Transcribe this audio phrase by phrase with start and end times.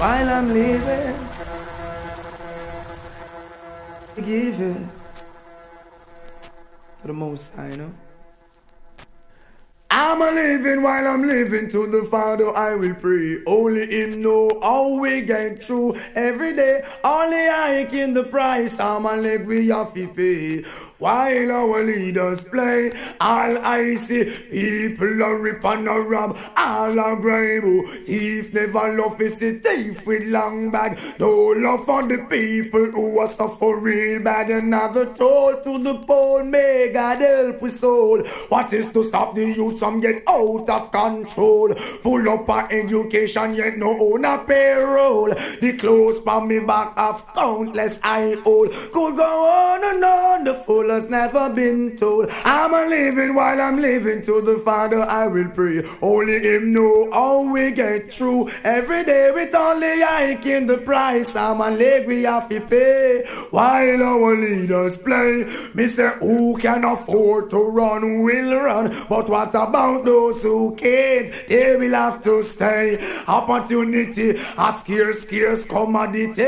[0.00, 1.16] while I'm living.
[4.16, 4.86] I Give it
[7.00, 7.92] for the most high, you know.
[9.90, 13.44] I'm a living while I'm living to the Father I will pray.
[13.46, 16.82] Only Him know how we get through every day.
[17.04, 18.80] Only I can the price.
[18.80, 20.64] I'm a leg we have to pay.
[21.00, 27.16] While our leaders play, all I see people are rip and a rob, all are
[27.16, 27.86] grime.
[28.04, 30.98] Thief never love is the thief with long bag.
[31.18, 34.50] No love for the people who are suffer real bad.
[34.50, 38.22] Another toll to the poor, may God help we soul.
[38.50, 41.74] What is to stop the youth from get out of control?
[41.74, 45.30] Full up of education, yet no own a payroll.
[45.30, 48.70] The clothes on me back of countless I hold.
[48.92, 52.26] Could go on and on, the full has never been told.
[52.44, 55.82] I'm a living while I'm living to the Father I will pray.
[56.02, 61.34] Only Him know how we get through every day with only hiking the price.
[61.36, 65.44] I'm a leg we have to pay while our leaders play.
[65.74, 71.32] Me say who can afford to run will run, but what about those who can't?
[71.48, 72.98] They will have to stay.
[73.26, 76.42] Opportunity a scarce, scarce commodity.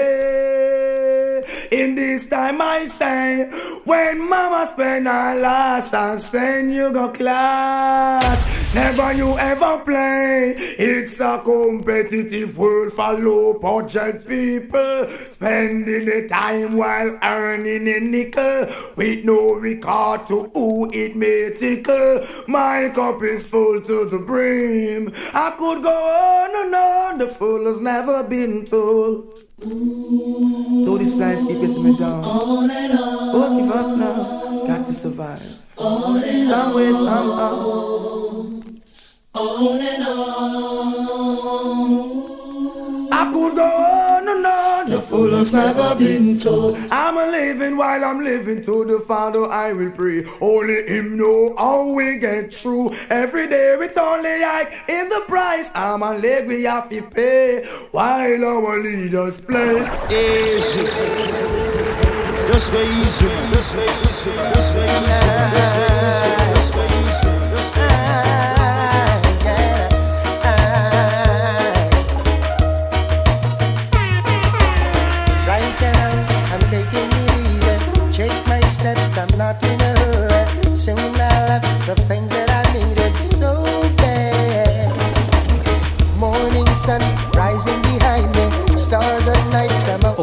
[1.71, 3.51] In this time I say,
[3.85, 10.55] when mama spend her last and send you go class, never you ever play.
[10.79, 18.67] It's a competitive world for low budget people, spending the time while earning a nickel
[18.97, 22.25] with no regard to who it may tickle.
[22.49, 25.13] My cup is full to the brim.
[25.35, 29.41] I could go on and on, the fool has never been told.
[29.65, 32.42] Though this life keep getting me down.
[36.63, 37.59] Some way, somehow.
[39.35, 40.29] On and on.
[43.11, 44.89] I could go on and on.
[44.89, 46.79] The fool has never been told.
[46.93, 50.25] I'm a living while I'm living to the Father I will pray.
[50.41, 52.95] Only Him know how we get through.
[53.11, 55.69] Every day with only I in the price.
[55.75, 59.81] I'm a leg we have to pay while our leaders play.
[60.11, 60.85] Easy.
[62.47, 63.29] Just go easy.
[63.51, 64.31] Just go easy.
[64.55, 65.11] Just go easy.
[65.53, 66.42] Just go easy.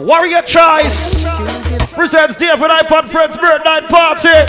[0.10, 1.24] Warrior Choice
[1.94, 4.42] presents David iPod Friends Birthday Party.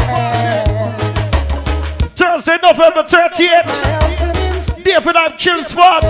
[2.17, 3.69] Thursday, November 30th.
[4.83, 6.03] David I Chill Spot.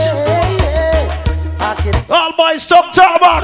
[2.08, 3.42] All my stop tarmac.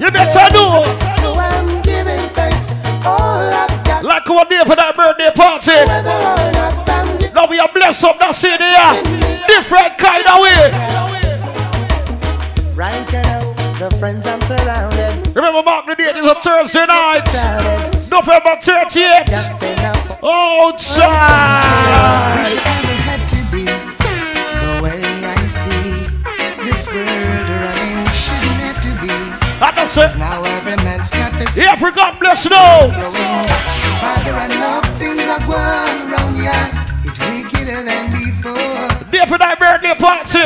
[0.00, 0.84] You better know.
[1.20, 2.72] So I'm giving thanks.
[3.04, 4.02] All I've got.
[4.02, 5.84] Like our I birthday party.
[5.84, 8.72] I'm Now we are blessed up that city.
[9.46, 11.12] Different kind of way.
[12.74, 13.41] Right
[13.82, 15.34] the friends I'm surrounded.
[15.34, 17.26] Remember, mark the date is a Thursday night.
[18.10, 19.26] November 30th.
[19.26, 20.22] Just enough.
[20.22, 21.66] Outside.
[22.38, 26.06] Wish it never had to be the way I see
[26.62, 29.10] this world running shouldn't have to be.
[29.58, 30.16] That's it.
[30.16, 32.92] Now every man's got his Yeah, for God bless flowing.
[32.92, 36.81] Father, enough things are going wrong, yeah.
[39.22, 39.38] It's wickeder than before.
[39.38, 40.44] David I birthday party.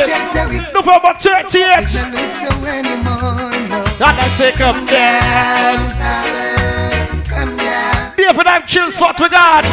[0.73, 1.81] November 30th.
[1.81, 3.81] doesn't look so anymore, no.
[3.97, 5.89] And I say come down.
[5.97, 9.65] Father, down, David I chill spot with God.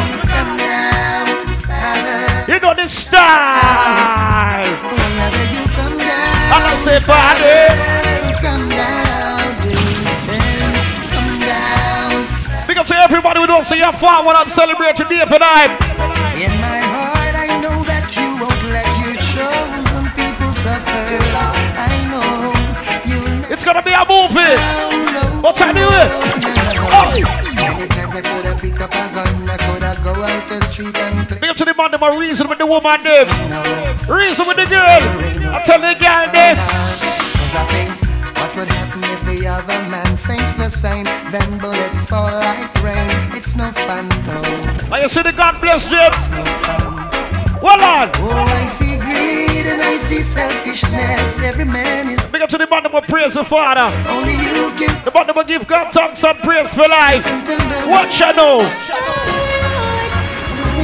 [1.65, 2.51] Father.
[2.51, 4.65] You know the style.
[4.65, 6.53] Whenever you come down.
[6.55, 7.69] And I say party.
[8.41, 10.25] Come down, Jesus,
[11.13, 12.67] come down.
[12.67, 15.94] Big up to everybody who don't say you're far when I celebrate your David I.
[23.65, 24.53] gonna be a movie.
[25.11, 25.41] know.
[25.41, 26.09] What's I do it?
[26.93, 27.09] Oh.
[27.57, 27.81] I
[30.69, 31.39] I.
[31.41, 33.25] Big up to the man a reason with the woman them.
[34.07, 35.01] Reason with the girl.
[35.49, 36.59] I tell the girl this.
[37.57, 37.65] I
[38.37, 38.53] what
[39.47, 41.05] other man thinks the same?
[41.31, 43.09] Then bullets fall like rain.
[43.33, 44.05] It's no fun.
[44.93, 46.84] And you see the God bless them.
[47.65, 48.11] Well on.
[48.13, 51.41] Oh, I see greed and I see selfishness.
[51.41, 53.89] Every man is Big up to the bottom of a praise the Father.
[54.07, 57.25] only you can The bottom of give God thanks and praise for life.
[57.89, 58.61] What you know?
[58.61, 58.69] Oh,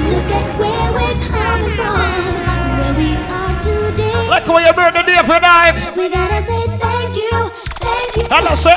[0.09, 2.41] Look where we're coming from,
[2.73, 4.27] where we are today.
[4.27, 5.77] Like how you burn the day for night.
[5.95, 7.13] We gotta say thank
[8.33, 8.73] And I say,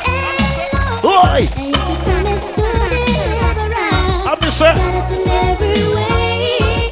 [1.09, 1.49] Oi!
[1.57, 4.29] And you took promise to deliver right.
[4.29, 5.94] I'm just saying,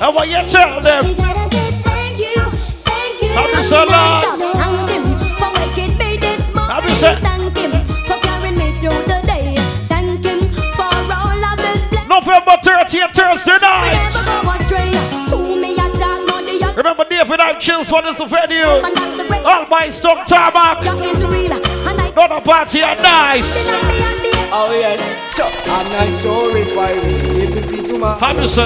[0.03, 1.07] I want you to tell them.
[1.07, 2.43] We gotta say thank you,
[2.83, 3.29] thank you.
[3.29, 4.21] Happy Salah.
[4.59, 5.05] Thank him
[5.39, 6.75] for waking me this morning.
[6.75, 7.71] Happy Sa- Thank him
[8.09, 9.55] for carrying me through the day.
[9.87, 10.41] Thank him
[10.75, 12.09] for all of his blessings.
[12.09, 14.11] November 30th, Thursday night.
[14.11, 14.91] Never go astray.
[15.31, 18.83] To me, I don't know the young Remember, David, I'm chills for this venue.
[18.83, 19.45] man that's the break.
[19.47, 20.83] All my stock tarmac.
[20.83, 21.21] Just is.
[21.23, 23.71] And Not a party are nice.
[24.53, 27.63] Deny me and the Oh yes, so I'm not sure if I will live to
[27.63, 28.19] see tomorrow.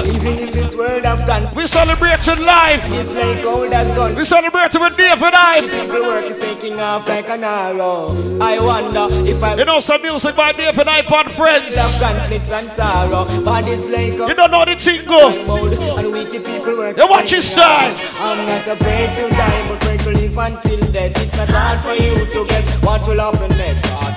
[0.07, 2.83] Even if this world I've done, We celebrating life.
[2.91, 4.15] it's like old as gone.
[4.15, 5.61] We celebrating with David I.
[5.61, 8.09] People work is taking off like an arrow.
[8.41, 11.75] I wonder if I You know some music by David I and friends.
[11.75, 13.25] love conflicts and sorrow.
[13.43, 15.43] But it's like You don't know the thing go.
[15.45, 16.97] mode and wicked people work.
[16.97, 17.95] You watch his style.
[18.19, 21.23] I'm not afraid to die, but afraid to live until death.
[21.23, 24.16] It's not hard for you to guess what will happen next.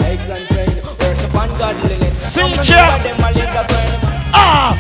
[1.61, 2.19] Heartaches and pain, work upon godliness.
[2.33, 2.99] See, Some Jack.
[2.99, 4.03] of them are like a friend.
[4.33, 4.73] Ah,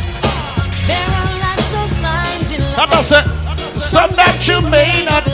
[0.86, 3.24] There are lots of signs in and I said,
[3.78, 5.26] some that you may not.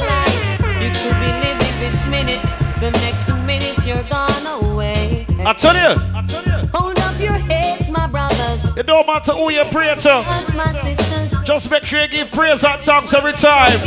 [0.83, 2.43] You could be living this minute,
[2.81, 5.27] the next minute you're gone away.
[5.45, 9.33] I tell you, I tell you, Hold up your heads, my brothers, it don't matter
[9.33, 10.11] who you pray to.
[10.11, 11.41] us, my sisters.
[11.45, 13.79] Just make sure you give praise and thanks every time.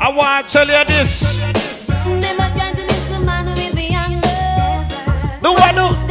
[0.00, 1.38] I want to tell you this.
[1.40, 4.22] Never try to miss the man with the anger.
[5.42, 6.04] One who's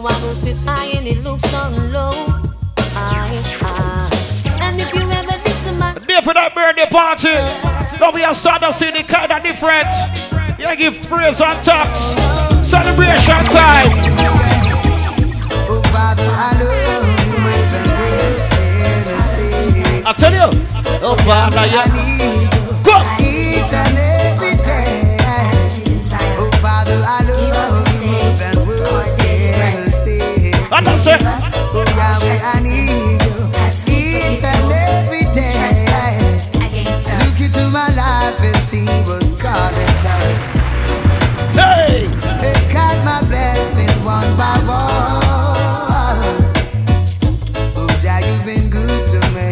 [0.00, 2.10] Who's got the one who sits high and he looks down low.
[2.78, 4.08] Aye, aye.
[4.60, 7.34] And if you ever miss the man, there for that birthday party.
[7.98, 9.92] Now we are starting to see the kind of difference.
[10.58, 12.14] You give praise and thanks.
[12.66, 13.92] Celebration time.
[15.68, 17.82] Oh, Father, I love you with a
[19.92, 20.48] great I tell you,
[21.02, 21.84] oh Father, I yeah.
[21.92, 24.09] need you Go.
[32.00, 33.36] Yahweh, I need you
[33.92, 36.16] each and every day.
[37.20, 40.36] Look into my life and see what God has done.
[41.60, 42.06] hey,
[42.42, 46.18] They got my blessings one by one.
[47.76, 49.48] Oh, Jah, you've been good to me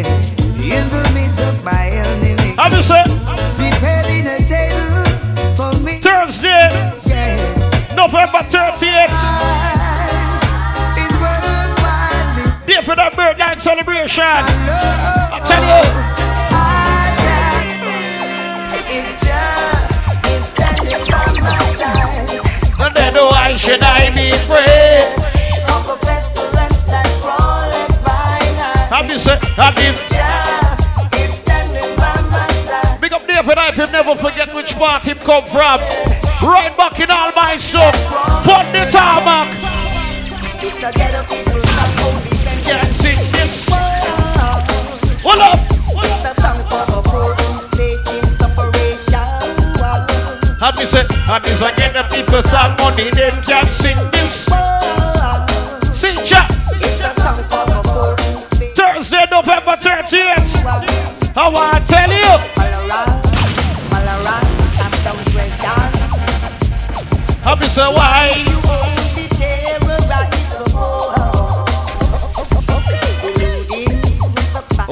[0.73, 2.55] in the midst of my enemy.
[2.57, 3.03] I just say,
[3.59, 5.05] Preparing a table
[5.55, 5.99] for me.
[6.01, 6.69] Thursday,
[7.05, 9.58] Yes, November 30th.
[20.41, 22.29] Standing by my side,
[22.79, 25.05] and then why should I be afraid?
[25.69, 28.89] of a pestilence that crawleth by night.
[28.91, 29.97] I say, I give.
[31.21, 32.99] Is standing by my side.
[32.99, 35.81] Big up David I can never forget which part him come from.
[36.41, 37.93] Right back in all my stuff.
[38.43, 39.47] Put the tarmac.
[40.61, 41.58] It's a ghetto people
[45.21, 45.59] Hold up.
[45.59, 49.19] It's a song for the poor who's facing separation.
[50.61, 54.47] And me say, and this again the people song money, them can't sing this.
[55.91, 56.47] Sing chat.
[56.79, 60.63] It's a song for the poor facing Thursday, November 30th.
[61.35, 62.23] I tell you.
[62.87, 64.27] around, all
[64.79, 65.79] I'm down pressure.
[67.45, 68.88] And me say, why?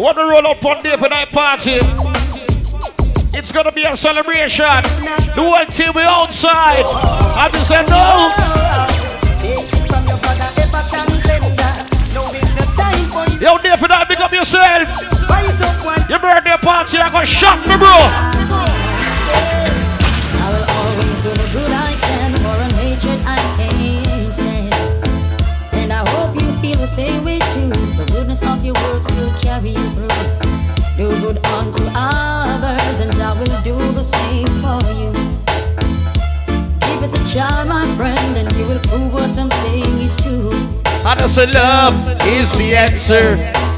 [0.08, 1.80] I want to roll up on David I party.
[3.38, 4.64] It's gonna be a celebration.
[5.36, 6.88] The whole team be outside.
[7.36, 8.32] And me say, no.
[9.44, 11.76] Take it from your brother, ever can blender.
[12.16, 13.28] No, it's the time for.
[13.44, 13.60] Yo,
[13.92, 14.88] I pick up yourself.
[15.84, 16.00] One.
[16.08, 17.92] Your birthday party, I gonna shock me, bro.
[17.92, 18.32] I
[21.76, 22.56] I for
[23.28, 23.36] I.
[25.74, 27.37] And I hope you feel the same way
[28.38, 30.08] goodness of your works will carry you through.
[30.96, 35.12] Do good unto others, and I will do the same for you.
[36.82, 40.51] Give it a try, my friend, and you will prove what I'm saying is true.
[41.06, 43.36] I say, love is the answer.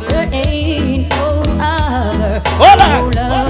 [0.08, 2.42] There ain't no other.
[2.58, 3.49] Hold on.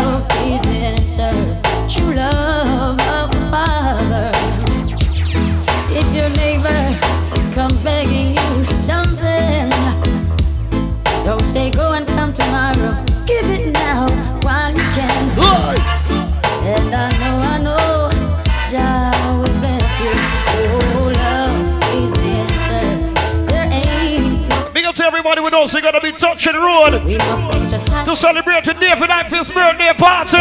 [26.40, 30.38] Gonna be touching the road we must exercise to celebrate the David Actis birthday party.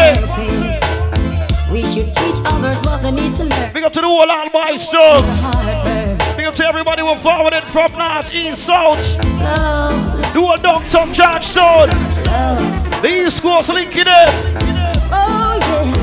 [1.72, 3.72] We should teach others what they need to learn.
[3.72, 4.26] Big up to the whole.
[4.26, 4.52] Heart.
[6.36, 8.98] Big up to everybody who forwarded from north, east, south.
[9.38, 11.90] Love, The whole downtown Georgetown.
[12.24, 13.02] love.
[13.02, 14.28] The East Coast linking in.
[15.12, 15.94] Oh yeah.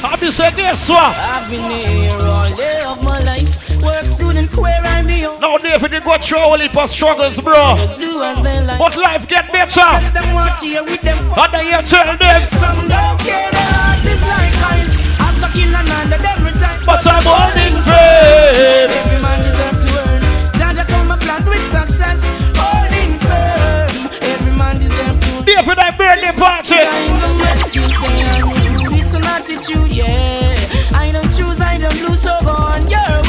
[0.00, 0.98] Happy said this one.
[1.00, 3.63] I've been here all day of my life.
[3.84, 5.30] Work, student, queer, I'm here.
[5.40, 7.76] Now, David, you go through a whole heap of struggles, bro.
[7.76, 8.78] Just do as they like.
[8.78, 9.80] But life get better.
[9.80, 11.18] Cause them want cheer with them.
[11.36, 14.92] And you tell them, Some don't care, their heart is like ice.
[15.20, 16.76] After killing another, them return.
[16.86, 18.88] but I'm holding firm.
[18.88, 20.22] Every man deserves to earn.
[20.58, 22.24] Jaja come a plan with success.
[22.56, 24.08] Holding firm.
[24.22, 26.80] Every man deserves to David, I birthday party.
[26.80, 28.96] I'm the best you say I.
[28.96, 30.56] It's an attitude, yeah.
[30.94, 33.23] I don't choose, I don't lose, so go on your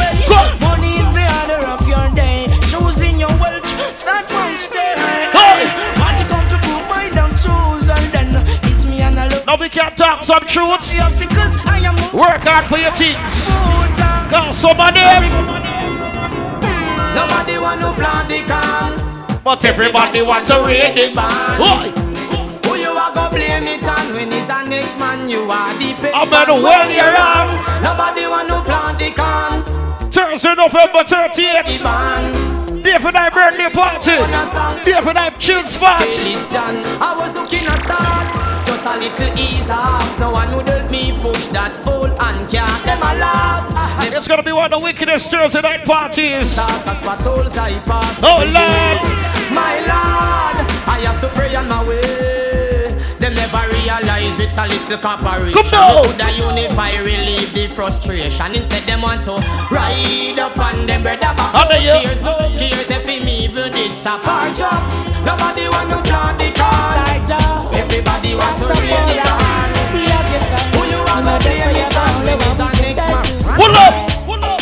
[9.76, 10.88] can talk some truth.
[10.88, 12.16] The obstacles, I am moving.
[12.16, 13.20] Work hard for your things.
[14.32, 14.80] Cause some
[17.16, 19.44] Nobody want to plant the can.
[19.44, 21.12] but everybody wants to read it.
[21.12, 26.00] Who you are go blame it on when it's a next man you are deep.
[26.00, 27.52] I'm at the well you're on.
[27.84, 30.12] Nobody want to plant the can.
[30.12, 31.84] Thursday, November 38th.
[31.84, 34.16] Man, David, I birthday party.
[34.16, 34.80] a song.
[35.18, 35.64] I chill
[36.48, 38.45] John, I was looking a start,
[38.86, 40.20] just a little ease off.
[40.20, 43.66] No one would help me push that old and can't them a laugh.
[44.14, 46.58] It's gonna be one of the wickedest Thursday night parties.
[46.58, 48.22] As patrols I pass.
[48.24, 49.02] Oh, Lord.
[49.52, 52.94] My Lord, I have to pray on my way.
[53.18, 55.54] Them never realize it a little cooperation.
[55.54, 56.04] Come on.
[56.06, 58.54] Could I unify, relieve the frustration?
[58.54, 59.42] Instead, them want to
[59.74, 61.56] ride up on them brother back.
[61.56, 61.98] Under you.
[62.06, 64.78] Tears, no tears, if him even did stop our job.
[65.26, 67.65] Nobody want to plant the car.
[68.36, 69.64] Everybody want to raise the car.
[70.76, 73.24] Who you want to blame it on when it's a next man?
[73.56, 73.96] Pull up.
[74.28, 74.60] Pull up.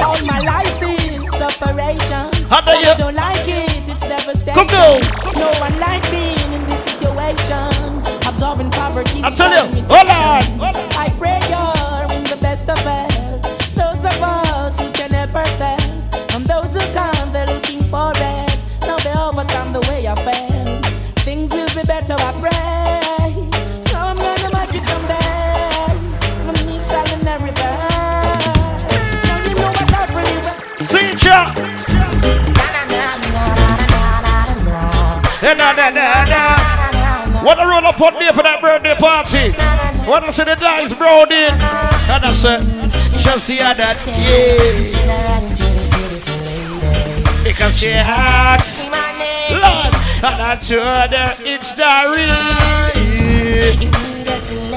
[0.00, 2.24] All my life is separation.
[2.48, 2.94] Under I you.
[2.96, 4.54] don't like it, it's devastation.
[4.54, 5.00] Come down.
[5.36, 8.00] No one like being in this situation.
[8.26, 9.20] Absorbing poverty.
[9.22, 10.40] I tell you, defining hold on.
[10.56, 10.95] rejection.
[10.95, 10.95] I
[35.46, 35.70] Eh, Na.
[37.44, 39.54] Wanna roll up on there for that birthday party?
[40.04, 41.46] Wanna see the dice brownie?
[42.10, 42.66] And I said,
[43.16, 44.74] just hear that, yeah.
[47.44, 48.86] Because she hacks,
[49.52, 49.94] Lord,
[50.26, 52.34] and I told her it's the real.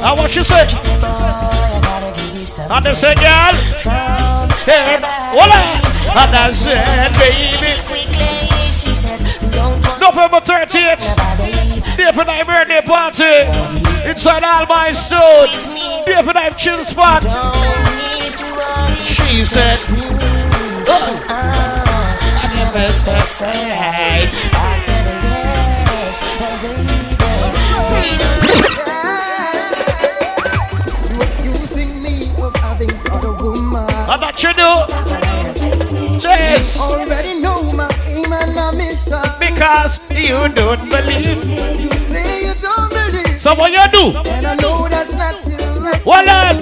[0.06, 0.68] And what she say?
[2.70, 3.56] And I said, girl,
[4.70, 5.02] hey,
[5.34, 5.82] voila.
[6.14, 8.39] And I said, baby,
[10.10, 15.50] November 30th, David Night birthday party inside All My Stone.
[16.04, 17.22] David Night chill spot.
[19.06, 19.78] She said,
[20.90, 21.14] oh.
[22.42, 22.92] She never
[23.28, 24.30] said,
[31.22, 33.86] Accusing me of having other woman.
[34.10, 35.20] And that you do.
[36.20, 37.39] Yes, Already
[39.60, 41.44] because you don't believe.
[41.44, 44.18] You say you don't believe, So what you do?
[44.18, 45.58] and I know that's not you.
[46.06, 46.56] What on?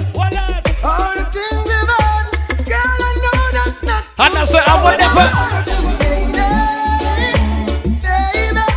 [0.82, 2.26] All the things you've done,
[2.66, 5.26] girl, I know that's not And I say, I want never.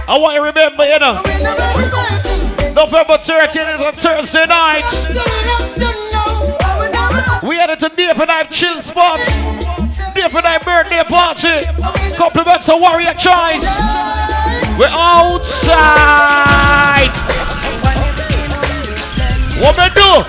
[0.07, 1.21] I want you to remember, you know.
[1.25, 4.85] we never deserve November 13th is a Thursday night.
[4.85, 5.13] to
[6.13, 6.57] know.
[6.61, 8.79] I would never We headed to David Night chill
[10.21, 10.31] spot.
[10.31, 11.65] David Night birthday party.
[12.15, 13.65] Compliments of Warrior Choice.
[14.77, 15.81] We're outside.
[19.59, 20.23] What we do?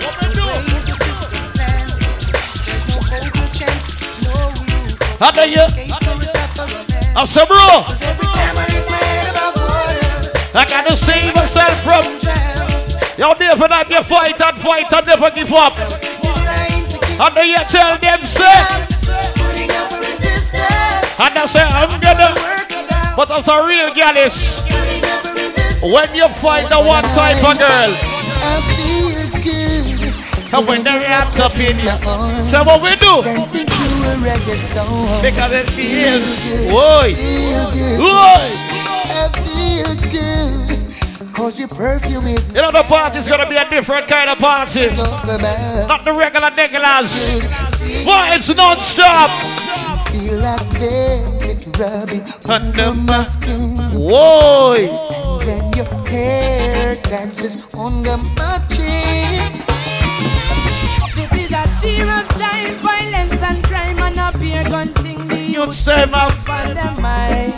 [5.19, 5.67] How do uh, you?
[7.15, 7.85] I said, bro,
[10.55, 12.05] I gotta save myself from.
[13.19, 15.79] Yo, David Night, you fight and fight and never give up.
[15.79, 19.42] And then you uh, tell them, say,
[21.23, 22.35] and I say, I'm gonna.
[23.17, 24.65] But as a real gal is,
[25.83, 27.95] when you find the one type of girl,
[30.55, 31.95] and when they're wrapped up in you,
[32.45, 33.23] so what we do?
[35.23, 37.13] Because it feels, whoa,
[38.03, 38.69] whoa.
[41.33, 44.87] Cause your perfume is You know the party's gonna be a different kind of party.
[45.87, 47.41] Not the regular niggas.
[48.05, 49.62] Vibes non-stop.
[50.13, 53.79] Feel like velvet rubbing Under my skin.
[53.97, 54.75] Whoa.
[54.75, 59.51] And then your hair dances under my chin.
[61.17, 65.27] This is a serious time, violence and crime, and a beer gun thing.
[65.29, 66.31] The youth say, man.
[66.47, 67.55] on them mind.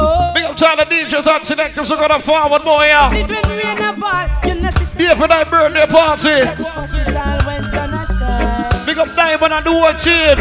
[0.00, 0.32] Oh.
[0.34, 3.08] Big up to all the DJs and selectors who gonna forward boy yeah.
[3.10, 7.55] Sit when rain a fall, you know see Here for that birthday party.
[8.96, 10.38] Big up Diamond and the whole team.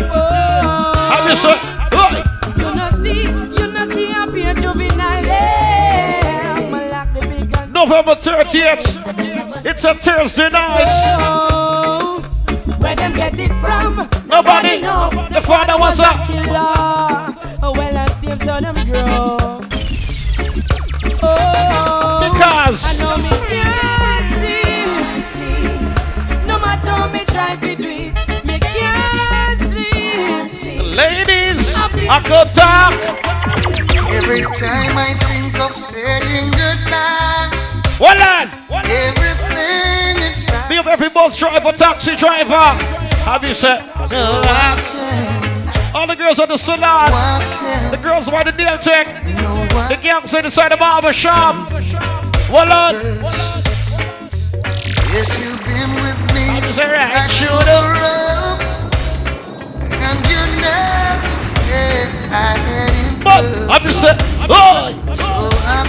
[1.11, 1.57] Have you sir?
[1.93, 2.23] Oi.
[2.55, 5.25] You know see, you know see a beer juvenile.
[5.25, 7.73] Yeah, I'ma lock the big gun.
[7.73, 9.65] November 30th.
[9.65, 11.17] It's a Thursday night.
[11.19, 12.21] Oh,
[12.79, 14.07] where them get it from?
[14.25, 15.09] Nobody know.
[15.31, 16.75] The father was a killer.
[17.61, 19.44] Oh, well, I see him turn them grow.
[30.95, 31.59] Ladies,
[32.07, 32.93] I could talk.
[34.15, 37.51] Every time I think of saying goodbye,
[37.99, 38.47] Hold on.
[38.85, 42.55] everything inside Big up every bus driver, taxi driver.
[43.27, 43.79] Have you said?
[45.93, 47.11] All the girls on the salon.
[47.91, 49.05] The girls by the nail tech.
[49.89, 51.55] The gangs inside the barber shop.
[52.49, 52.93] Hold on.
[55.11, 56.67] Yes, you've been with me.
[56.69, 57.55] Is that right, like shooter?
[57.55, 58.34] rough, And
[63.23, 63.45] But.
[63.69, 64.17] I'm just saying,
[64.49, 65.25] oh, So
[65.65, 65.87] I'm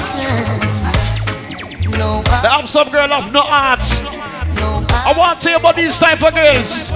[1.99, 4.01] no, have some girl of no arts.
[4.01, 6.91] I want to you about these type of girls.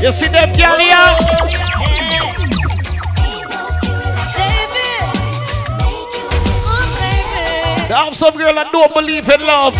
[0.00, 1.16] You see them girl here?
[7.88, 9.74] Have some girl that don't believe in love.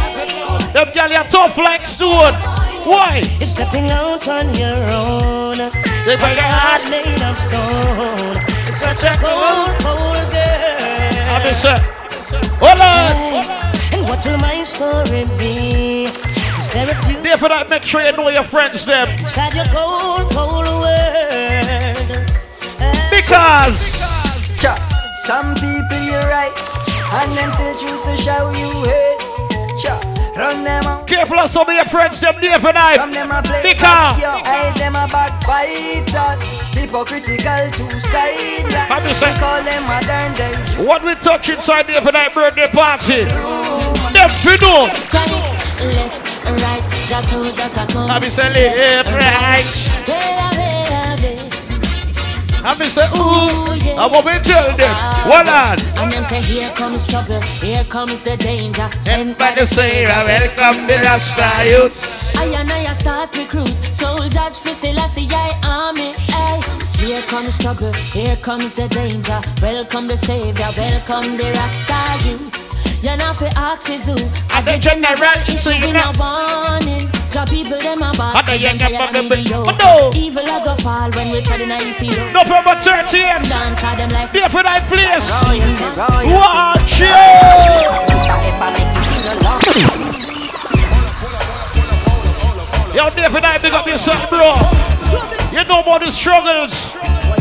[0.72, 2.34] Them girl are tough like stone.
[2.84, 3.22] Why?
[3.38, 5.91] You're stepping out on your own.
[6.04, 6.82] They break a your heart.
[6.82, 8.34] heart made of stone.
[8.68, 11.30] It's such a cold, cold girl.
[11.30, 11.78] I'm just saying,
[12.58, 13.14] hold on.
[13.94, 16.06] And what will my story be?
[16.06, 19.06] Is there a few Therefore, that make sure you know your friends them.
[19.20, 22.10] inside your cold, cold world?
[23.14, 23.78] Because
[24.58, 24.74] Cha,
[25.24, 26.50] some people you're right,
[27.22, 29.36] and them still choose to show you hate.
[29.82, 30.00] Cha,
[30.36, 31.06] run them out.
[31.06, 32.98] careful of some of your friends them day for night.
[32.98, 36.42] From them a play Because your eyes, them a backbiters,
[36.74, 38.74] hypocritical two sidelines.
[38.74, 40.84] Have you said- We call them modern day.
[40.84, 43.24] what we touch inside there for night birthday party.
[43.24, 44.88] Them fi know.
[45.82, 48.08] Left, right, just so just a come.
[48.08, 50.51] Have you said left, right?
[52.62, 53.66] Have you said ooh?
[53.98, 54.94] I want me tell them.
[55.26, 55.76] Hold on.
[55.98, 58.88] And them say, here comes trouble, here comes the danger.
[59.00, 62.21] Sent By the Sarah, welcome the Rasta youths.
[62.36, 66.12] I and I start recruit soldiers for Selassie I army.
[66.32, 66.60] Hey,
[67.06, 69.40] here comes trouble, here comes the danger.
[69.60, 73.02] Welcome the savior, welcome the Rasta youths.
[73.02, 74.12] You're not for axes who
[74.54, 77.08] And the general issue in a warning.
[77.30, 80.10] Job people them a And box, the them tired people, of them- video.
[80.14, 82.12] Evil a go fall when we try to night you.
[82.32, 83.48] November 30th.
[83.48, 85.30] Down, call them like There for that place.
[86.30, 88.31] Watch you.
[93.62, 94.58] Big up yourself, bro.
[95.54, 96.94] You know about the struggles.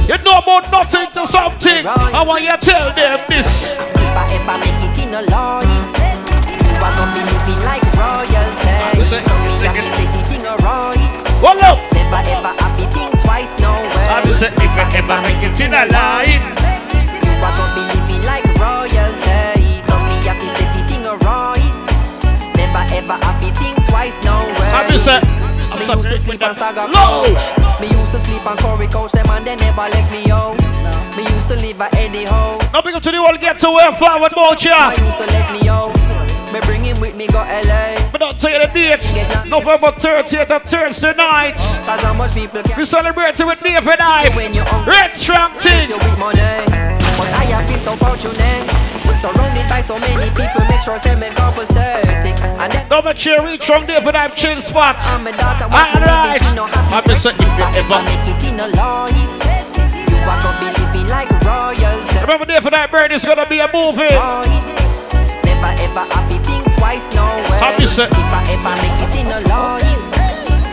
[0.05, 1.81] You know about nothing to something.
[1.85, 3.73] I want you to tell them this.
[3.73, 5.65] If I ever make it in a life,
[7.49, 9.01] be like royalty.
[9.01, 9.57] So me
[10.45, 11.01] alright.
[11.41, 11.81] Hold up.
[11.89, 12.53] Never ever
[13.25, 14.07] twice, no way.
[14.13, 16.45] I if I ever make it in a life.
[17.25, 19.81] You are gonna be like royalty.
[19.81, 20.21] So me
[20.53, 21.73] say the thing alright.
[22.53, 23.17] Never ever
[23.89, 24.69] twice, no way.
[24.69, 25.50] I
[25.81, 26.87] Me used to sleep on Stagger.
[26.93, 27.81] Couch.
[27.81, 30.57] Me used to sleep on Corey Couch, them and they never left me out.
[31.17, 32.61] Me used to live at Eddie House.
[32.71, 34.93] Now big up to the whole get to where forward boat ya.
[34.93, 35.93] I used to let me out.
[36.53, 37.95] Me bring him with me go LA.
[38.11, 39.49] But don't tell you the date.
[39.49, 41.57] November 30th and Thursday night.
[41.57, 44.29] Cause how much people can We celebrate it with I.
[44.35, 44.93] when you're hungry.
[44.93, 45.15] Red
[45.59, 45.89] Thing.
[45.89, 45.97] you.
[45.97, 48.80] But I have been so fortunate.
[48.95, 52.33] Surrounded by so many people, make sure say me compensating.
[52.57, 54.97] And then Don't make sure you reach from David I chill spot.
[55.13, 55.93] and my daughter Alright.
[55.93, 56.95] living, she no happy.
[56.95, 58.01] I'm just saying, if you I ever.
[58.01, 59.13] make it in a life,
[60.09, 62.17] you are gonna be living like royalty.
[62.19, 64.09] Remember David I bird is gonna be a movie.
[65.45, 67.59] Never ever have to think twice, no way.
[67.61, 70.01] Happy say- If I ever make it in a life,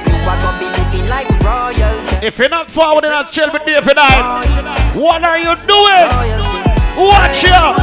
[0.09, 2.27] you are gonna be living like royalty.
[2.27, 4.41] If you're not forward and not chill with David I,
[4.95, 6.09] what are you doing?
[6.97, 7.77] Watch ya.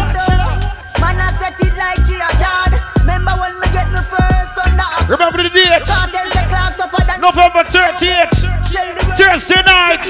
[1.02, 2.72] Man, I set it like she a.
[3.02, 4.56] Remember when get me first
[5.10, 5.86] Remember the date.
[5.86, 6.30] Cartel
[6.80, 7.64] up November
[9.16, 10.02] Thursday night.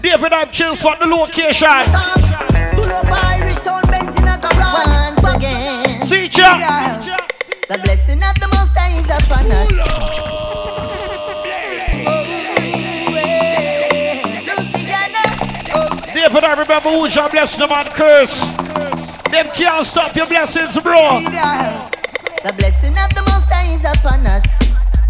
[0.00, 1.68] David, I'm chills for the location.
[4.48, 6.02] Once again.
[6.04, 6.56] See ya.
[7.68, 9.87] The blessing of the Most High is upon us.
[16.38, 18.52] David, I remember who shall bless them and curse.
[19.30, 21.18] Them can't stop your blessings, bro.
[21.18, 24.46] The blessing of the Most High is upon us.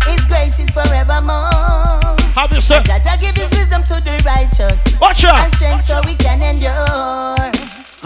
[0.09, 2.17] His grace is forevermore.
[2.33, 2.85] Have you said?
[2.85, 4.99] Jaja give his wisdom to the righteous.
[5.01, 5.39] Watch out.
[5.39, 7.53] And strength so we can endure.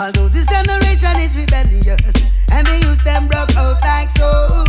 [0.03, 4.67] Although this generation is rebellious and they use them broke out like so,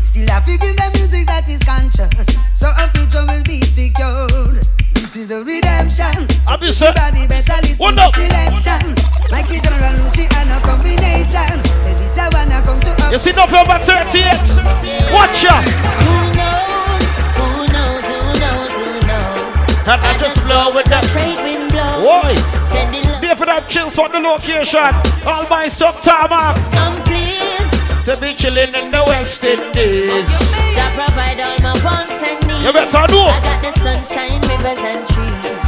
[0.00, 4.64] still I figure the music that is conscious, so a future will be secured.
[5.10, 6.22] This is the redemption.
[6.46, 6.94] Have you said?
[6.94, 8.14] Everybody better listen to up?
[8.14, 8.94] selection.
[9.34, 11.50] Like a general Lucci and a combination.
[11.82, 14.62] Say this I wanna come to You see November 38th?
[15.10, 15.66] Watch out.
[16.06, 17.02] Who knows?
[17.42, 18.06] Who knows?
[18.06, 18.70] Who knows?
[18.78, 19.90] Who knows?
[19.90, 21.02] And I just flow with that.
[21.10, 22.06] Trade wind blows.
[22.06, 22.38] Why?
[22.70, 23.20] Sending love.
[23.20, 24.94] David, I'm chills for the location.
[25.26, 26.54] All my stuff, tarmac.
[26.78, 27.74] I'm pleased.
[28.06, 30.30] To be chilling in the West Indies.
[30.70, 32.49] Jah provide all my wants and needs.
[32.60, 33.26] You better know.
[33.26, 35.60] I got the sunshine, rivers and trees.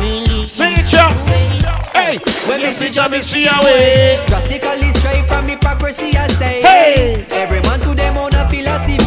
[0.00, 0.48] Really.
[0.48, 1.08] See ya.
[1.94, 4.24] Hey, when you see Jah, me see your way.
[4.26, 6.60] Drastically straight from hypocrisy, I say.
[6.62, 7.26] Hey.
[7.30, 8.98] Every man to them own a philosophy.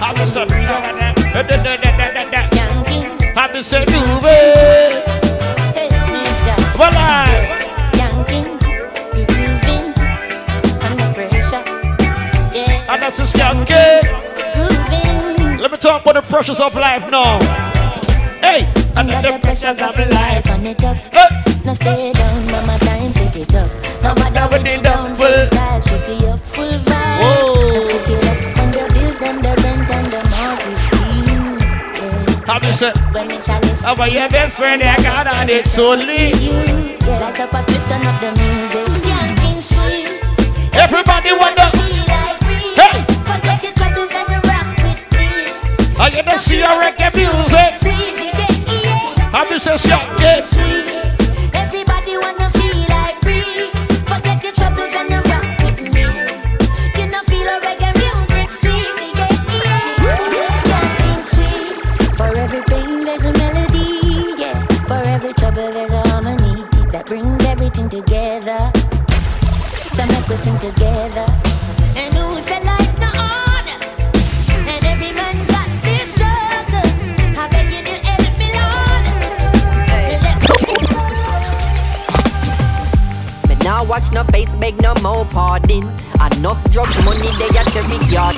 [0.00, 0.48] Have you said?
[3.36, 3.86] Have you said?
[3.86, 5.04] Do it.
[6.78, 7.57] Well, I.
[13.08, 14.02] that's a skanky.
[15.58, 17.38] Let me talk about the pressures of life now.
[18.40, 20.96] Hey, Under the pressures of life and it up.
[21.64, 23.70] No stay down, mama time pick it up.
[24.02, 27.20] No matter when you down, full style, strictly up, full vibe.
[27.20, 27.86] Whoa.
[27.88, 32.52] Pick it up on the bills, them the rent and the mortgage due.
[32.52, 32.96] Have you said?
[33.14, 36.34] When me chalice, your best friend, I got on it solely.
[36.36, 38.88] you yeah, up a split, turn up the music.
[40.74, 41.97] Everybody wanna.
[46.00, 47.82] I get to see your reggae music.
[47.82, 49.30] Yeah, yeah.
[49.30, 50.44] Have you said skanky?
[50.44, 50.77] Sweet.
[83.98, 85.82] Watch no face, beg no more pardon.
[86.36, 88.36] Enough drugs, money they at every yard.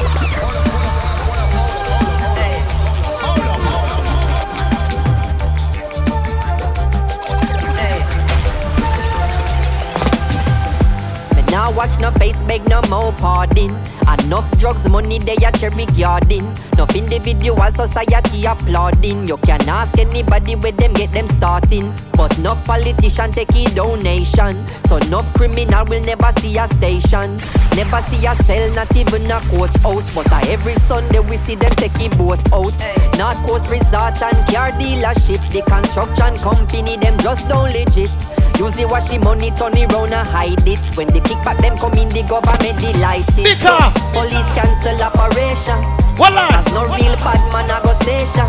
[11.50, 13.89] Now watch no face, beg no more pardon.
[14.24, 16.46] Enough drugs, money they a cherry garden.
[16.72, 19.26] Enough individual society applauding.
[19.26, 21.92] You can ask anybody where them get them starting.
[22.12, 24.66] But no politician take a donation.
[24.86, 27.36] So no criminal will never see a station.
[27.76, 30.14] Never see a cell, not even a coach house.
[30.14, 32.74] But every Sunday we see them take a boat out.
[33.18, 35.40] North Coast Resort and car dealership.
[35.50, 38.10] The construction company, them just don't legit.
[38.60, 40.78] Usually wash the money, turn it round and hide it.
[40.94, 43.56] When the kickback them come in, the government delight it.
[43.56, 43.72] So,
[44.12, 45.80] police cancel operation.
[46.14, 46.52] Voila.
[46.52, 48.44] As no real bad man a go station.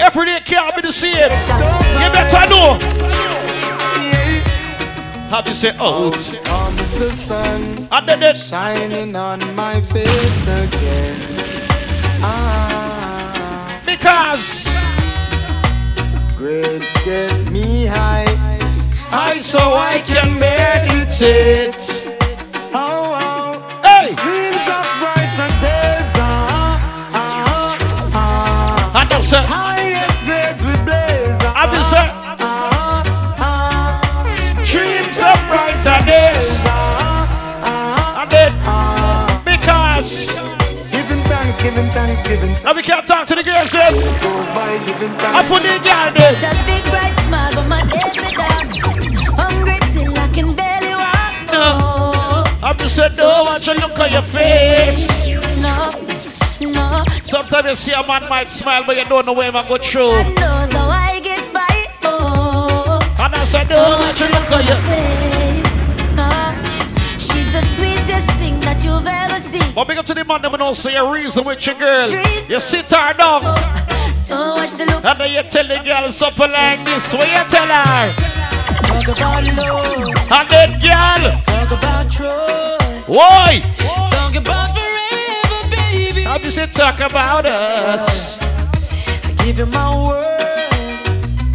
[0.00, 1.28] Every day can't be the same.
[2.00, 2.78] You better know.
[5.28, 6.14] Have you say out?
[6.44, 11.20] Comes the sun and then it shining on my face again.
[12.22, 14.64] Ah, because
[16.36, 18.33] grades get me high,
[19.16, 21.74] high so I can meditate.
[22.74, 23.80] Oh, oh.
[23.86, 26.10] Hey, dreams of brighter days.
[26.18, 26.76] Ah,
[27.14, 27.76] ah,
[28.14, 29.00] ah.
[29.00, 29.44] And that's it.
[29.44, 31.38] Highest grades we blaze.
[31.46, 32.06] Ah, Have you say?
[32.42, 33.02] ah,
[33.48, 34.62] ah.
[34.72, 36.50] Dreams of brighter days.
[38.20, 38.52] And then
[39.44, 40.10] because
[40.90, 43.92] Giving thanks, giving thanks, giving now we can't talk to the girls yet.
[43.92, 45.48] goes by giving I thanks.
[45.50, 46.32] put the girl there.
[46.34, 48.68] It's a big bright smile, but my days are down.
[49.36, 51.52] Hungry till I can barely walk.
[51.52, 52.44] No.
[52.62, 55.62] I'm just saying, no one should look at your face.
[55.62, 55.90] No,
[56.70, 57.02] no.
[57.24, 60.10] Sometimes you see a man might smile, but you don't know where man go through.
[60.10, 61.86] God knows how I get by.
[62.02, 65.84] Oh, And I said, no one should look at your face.
[66.16, 66.30] No,
[67.18, 69.74] she's the sweetest thing that you've ever seen.
[69.74, 72.10] But big up to the man that don't say a reason with your girl.
[72.48, 73.42] You sit her down.
[73.44, 73.94] Oh.
[74.28, 75.04] Don't watch the look.
[75.04, 77.12] And then you tell the girl something like this.
[77.12, 78.14] What you tell her?
[78.82, 80.14] Talk about love.
[80.32, 81.42] And then girl.
[81.42, 83.08] Talk about trust.
[83.08, 83.60] Why?
[84.10, 86.24] Talk about forever, baby.
[86.24, 88.42] How you say talk about us?
[89.24, 90.40] I give you my word.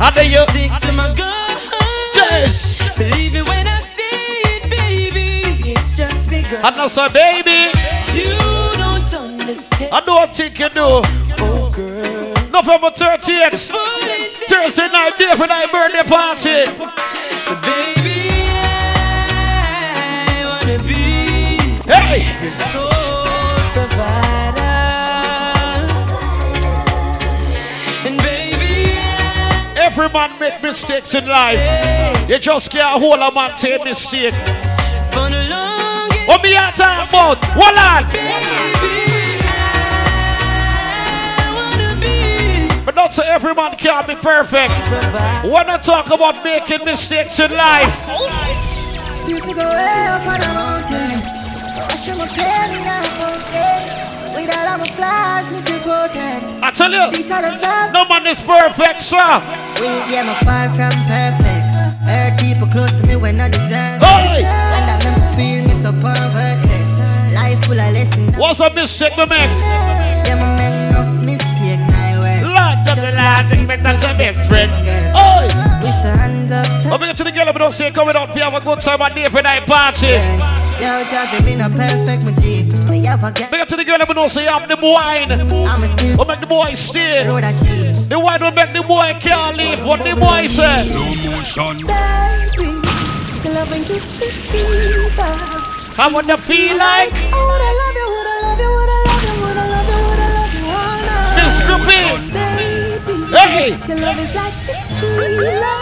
[0.01, 1.57] And then you Stick to my gun.
[2.13, 2.89] Yes.
[2.97, 4.03] Believe it when I say
[4.55, 5.71] it, baby.
[5.71, 6.63] It's just begun.
[6.63, 7.71] And that's a baby.
[8.13, 8.37] You
[8.77, 9.91] don't understand.
[9.91, 11.01] I don't think you do.
[11.41, 12.18] Oh, girl.
[12.51, 13.69] November 30th.
[14.49, 16.65] Thursday night, day for night birthday party.
[17.47, 21.59] But baby, I wanna be
[21.91, 22.25] Hey.
[22.41, 24.77] your sole provider.
[28.07, 28.97] And baby,
[29.75, 31.59] Every man make mistakes in life.
[32.29, 34.33] You just can't hold a man to a mistake.
[35.11, 37.43] for the longest, What me a talk about?
[37.45, 38.05] Hold on.
[38.05, 39.08] I
[42.89, 44.73] But not so everyone man can be perfect.
[45.45, 48.33] When I talk about making mistakes in life, I
[50.25, 50.37] my
[56.65, 57.13] my tell you,
[57.93, 59.21] no man is perfect, sir.
[59.77, 61.93] We, yeah, I'm far from perfect.
[62.09, 64.41] Hurt people close to me when I deserve Hey!
[64.41, 64.45] it.
[64.49, 64.97] And that
[65.37, 65.91] feel me so.
[67.35, 68.35] Life full of lessons.
[68.35, 69.98] What's a mistake we make?
[73.39, 73.67] Lord think
[74.03, 74.71] your best friend?
[76.03, 76.65] The hands up.
[76.91, 79.15] I'm to the girl, but don't say coming out for have a good time at
[79.15, 80.07] day for night party.
[80.79, 81.03] Yo,
[83.39, 83.47] you.
[83.49, 85.31] Big up to the girl, but don't say have the wine.
[85.31, 87.23] I'm still What make the boy stay?
[87.23, 87.93] I.
[88.07, 89.85] The wine will make the boy can't leave.
[89.85, 90.87] What the boy say?
[91.25, 91.85] motion.
[91.87, 92.69] Baby,
[93.55, 95.35] loving kiss is deeper.
[95.95, 97.11] How would you feel like?
[97.33, 99.89] Oh, I love you, would I love you, would I love you, would I love
[99.89, 101.35] you, would I love you all night.
[101.35, 102.28] Miss Groupie.
[103.39, 105.75] Baby, your love is like tequila,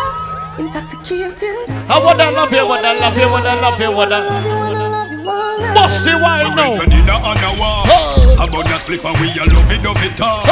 [0.60, 1.66] intoxicating.
[1.90, 4.20] I wanna love you, wanna love you, wanna love you, wanna.
[4.20, 6.04] Love you, wanna love you all night.
[6.04, 6.76] The wine now.
[6.76, 7.82] Friend in a underwear.
[7.90, 8.38] Oh.
[8.38, 10.46] About the spliff and we a love it, love it all.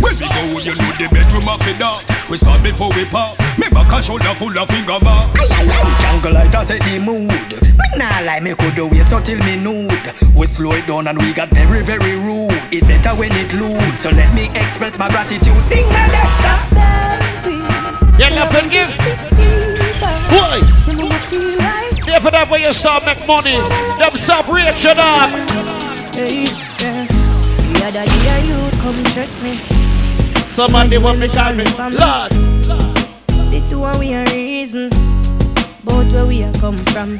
[0.00, 2.11] When we go, you know the bedroom of it dark.
[2.32, 3.38] We start before we pop.
[3.58, 5.36] Me back and shoulder full of finger mark.
[6.00, 7.28] Jungle light has set the mood.
[7.28, 9.92] Me nah lie, me could do wait until me nude.
[10.34, 12.56] We slow it down and we got very, very rude.
[12.72, 13.98] It better when it loud.
[13.98, 15.60] So let me express my gratitude.
[15.60, 16.56] Sing my Dexter.
[18.16, 18.96] You love and give.
[20.32, 20.56] Boy,
[20.88, 23.60] You know I feel like there for that way you start make money.
[24.00, 25.28] Them stop reaction up.
[26.16, 26.48] Hey,
[26.80, 27.04] yeah.
[27.76, 29.81] The other day you come check me.
[30.52, 32.30] Somebody want me call me Lord.
[33.50, 34.90] The two and we a reason.
[35.84, 37.16] Both where we a come from.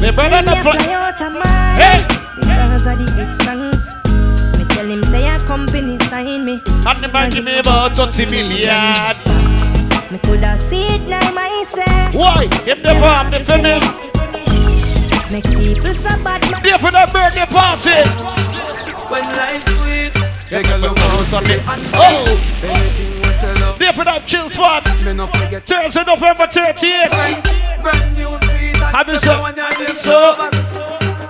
[0.00, 0.78] Me brother Me not a play.
[0.78, 2.06] fly out of mine Hey.
[2.40, 3.94] Because of the hit songs.
[4.58, 6.60] Me tell him say a company sign me.
[6.86, 9.16] And the man give me about 30 million.
[10.10, 12.14] Me coulda see it now myself.
[12.14, 12.48] Why?
[12.66, 13.84] If the farm the finish.
[15.30, 16.40] Make people so bad.
[16.50, 16.62] man.
[16.62, 18.00] There for that birthday party.
[19.10, 19.66] when life's
[20.12, 20.23] sweet.
[20.50, 21.50] You get the bones on oh!
[21.50, 21.62] it.
[21.94, 24.84] Oh, Anything we sell up, there for that chill spot.
[25.02, 25.64] me no forget.
[25.66, 27.10] Thursday, November 30th.
[27.82, 30.50] Brand new sweet and Have you better so- when you're so- sober.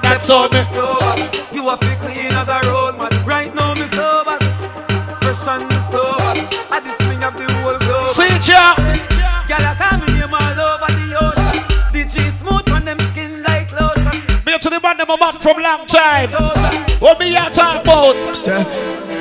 [0.02, 0.58] That's all me.
[0.58, 1.14] me sober.
[1.54, 3.12] You have to clean as a roll man.
[3.24, 4.36] Right now me sober.
[5.22, 6.34] Fresh and sober.
[6.74, 8.14] I this swing of the whole globe.
[8.18, 8.74] See ya.
[9.46, 10.34] Girl, I call me name
[14.64, 16.30] to the man, them a man from long time.
[16.98, 18.34] What me a talk about?
[18.34, 18.62] Say,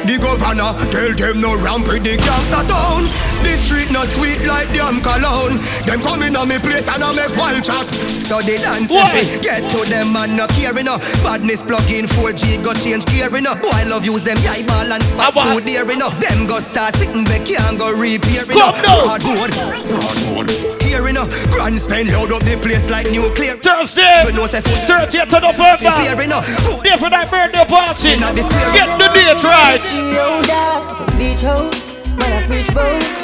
[0.06, 3.33] the governor tell them no ramp with the gangster town.
[3.64, 5.56] The street no sweet like damn cologne.
[5.88, 7.88] Them come in on me place and I make wild chat.
[8.28, 9.24] So the dance Why?
[9.40, 10.98] get to them and no caring no.
[11.24, 13.62] Badness plug in 4G go change gearing up.
[13.62, 15.48] Boy love use them eye ball and spot what?
[15.48, 16.12] food there enough.
[16.20, 18.84] Them go start sitting back can't go repairing Come up.
[18.84, 19.08] now.
[19.16, 20.50] Hardwood, hardwood.
[20.84, 23.56] Hearing up, grand spend load up the place like nuclear.
[23.56, 25.90] Thursday, You know say 30th of November.
[26.04, 26.46] Fair enough.
[26.84, 28.12] There for that birthday party.
[28.12, 29.80] Inna this clear- Get the date right.
[30.12, 33.23] Yo, dog, some beach house, man I preach boat.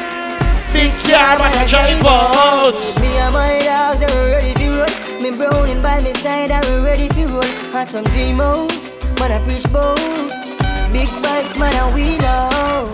[0.71, 2.77] Big car when I drive out.
[3.01, 5.21] Me and my dogs, they were ready for roll.
[5.21, 7.43] Me browning by my side, I were ready for roll.
[7.73, 9.97] Had some dream house, man I preach boat.
[10.91, 12.87] Big bikes, man I wheel out.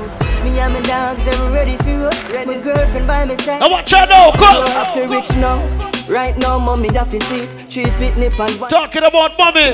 [0.44, 2.46] Me and my dogs, they were ready for roll.
[2.46, 3.60] My girlfriend by my side.
[3.60, 4.66] Now watch out now, come.
[4.68, 5.60] I feel rich now.
[6.08, 7.50] Right now, mommy, that is sleep.
[7.68, 8.70] Three picnic and one.
[8.70, 9.74] Talking about mommy.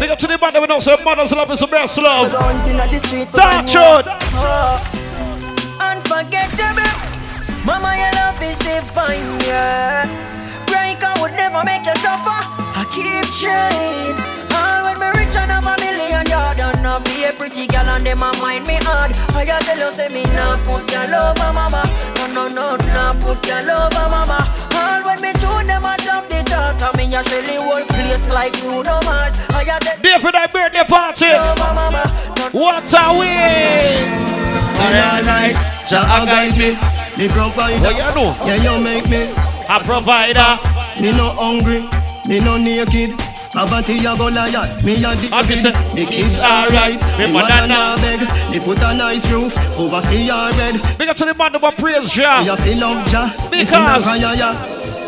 [0.00, 2.32] Big up to the man that we know say mothers love is the best love.
[2.32, 3.28] Hunting at the street.
[3.28, 5.02] Talk one.
[5.78, 6.81] Unforgettable.
[7.64, 10.04] Mama, your love is divine, yeah.
[10.66, 12.40] Break, I would never make you suffer.
[12.74, 14.18] I keep shine.
[14.50, 17.86] All when me rich and have a million yard and not be a pretty girl
[17.86, 19.14] and them a mind me hard.
[19.38, 21.82] I ya tell you say me nah put your love on mama.
[22.18, 24.42] No no no nah put your love on mama.
[24.74, 27.86] All when me tune them a top the top, and me a shell the whole
[27.94, 29.38] place like Bruno Mars.
[29.54, 31.30] I ya tell There for that birthday party.
[32.52, 34.02] What a way.
[34.82, 35.54] All night,
[35.88, 36.74] Jah a guide me,
[37.16, 37.80] the provider.
[37.80, 38.36] What you know?
[38.46, 39.30] Yeah, you make me
[39.68, 40.58] a provider.
[41.00, 41.80] Me no hungry,
[42.26, 43.18] me no naked.
[43.52, 47.66] Poverty a go liar, me a the Officer, The kids alright, Me me mother mother
[47.68, 48.20] na beg.
[48.50, 50.80] Me put a nice roof over for your bed.
[50.96, 52.40] Big up to the man who praise Jah.
[52.40, 53.28] Me a feel love Jah.
[53.50, 54.06] Because-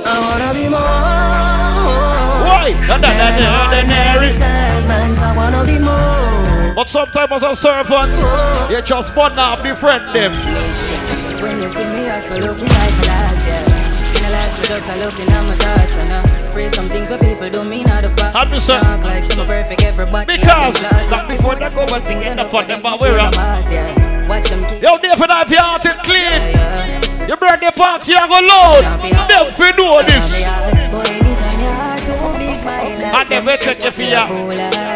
[0.06, 0.80] I wanna be more.
[2.44, 2.72] Why?
[2.86, 4.28] Not that that ordinary.
[4.28, 6.53] Servant, I wanna be more.
[6.74, 8.10] But sometimes as a servant,
[8.68, 10.32] you just want to befriend them.
[11.40, 13.62] When you see me, I so looking like a last year.
[14.18, 17.18] In a last me just looking at my thoughts and I pray some things so
[17.18, 18.34] people do me not the past.
[18.34, 18.80] Happy sir.
[18.80, 20.36] Talk like some perfect everybody.
[20.36, 23.36] Because like before they go and think end up on them, but we're up.
[24.28, 27.28] Watch them keep Yo, there for that, your heart is clean.
[27.28, 28.82] Your birthday party, you go loud.
[29.30, 31.23] Them fi know this.
[32.64, 33.14] Too big, my life.
[33.14, 34.26] I never take you for ya.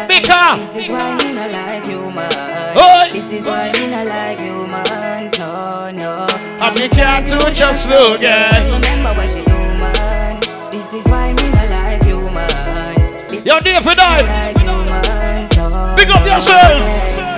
[0.07, 0.75] Because Because.
[0.75, 3.13] This is why me not like you, man.
[3.13, 5.33] This is why me not like you, man.
[5.33, 6.27] So, no.
[6.61, 8.81] And me can't do just slow down.
[8.81, 10.41] Remember what she do, man.
[10.71, 12.95] This is why me not like you, man.
[13.29, 14.25] This Yo, there for that.
[14.25, 15.51] like you, man.
[15.53, 16.81] So, Big up yourself.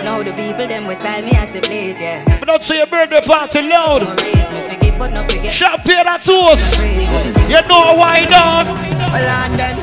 [0.04, 2.24] Now the people them will style me as the place, yeah.
[2.38, 4.02] But don't say your birthday party loud.
[4.22, 5.52] Raise me forgive, but not forget.
[5.52, 6.82] Champagne at toast.
[6.82, 8.66] You know why not?
[9.10, 9.76] London,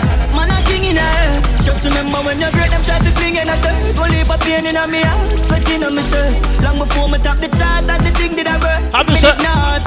[1.67, 3.75] Just remember when you break them try to fling in a third.
[3.99, 6.31] Go leave a pain in a me heart, sweating on me shirt.
[6.63, 8.55] Long before me top the chart, that the thing did I
[9.11, 9.35] you Me said-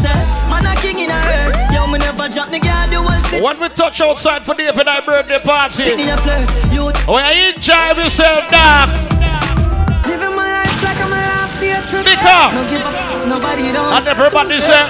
[0.04, 0.16] sir.
[0.52, 1.72] Man a king in her.
[1.72, 3.40] Yo, me never drop the guard, you will see.
[3.40, 6.44] When we touch outside for the that birthday party, Take me a flirt,
[7.08, 8.88] when you enjoy yourself, dog.
[10.04, 13.92] living my life like I'm a last day to Because- up, nobody don't.
[13.96, 14.84] And everybody say,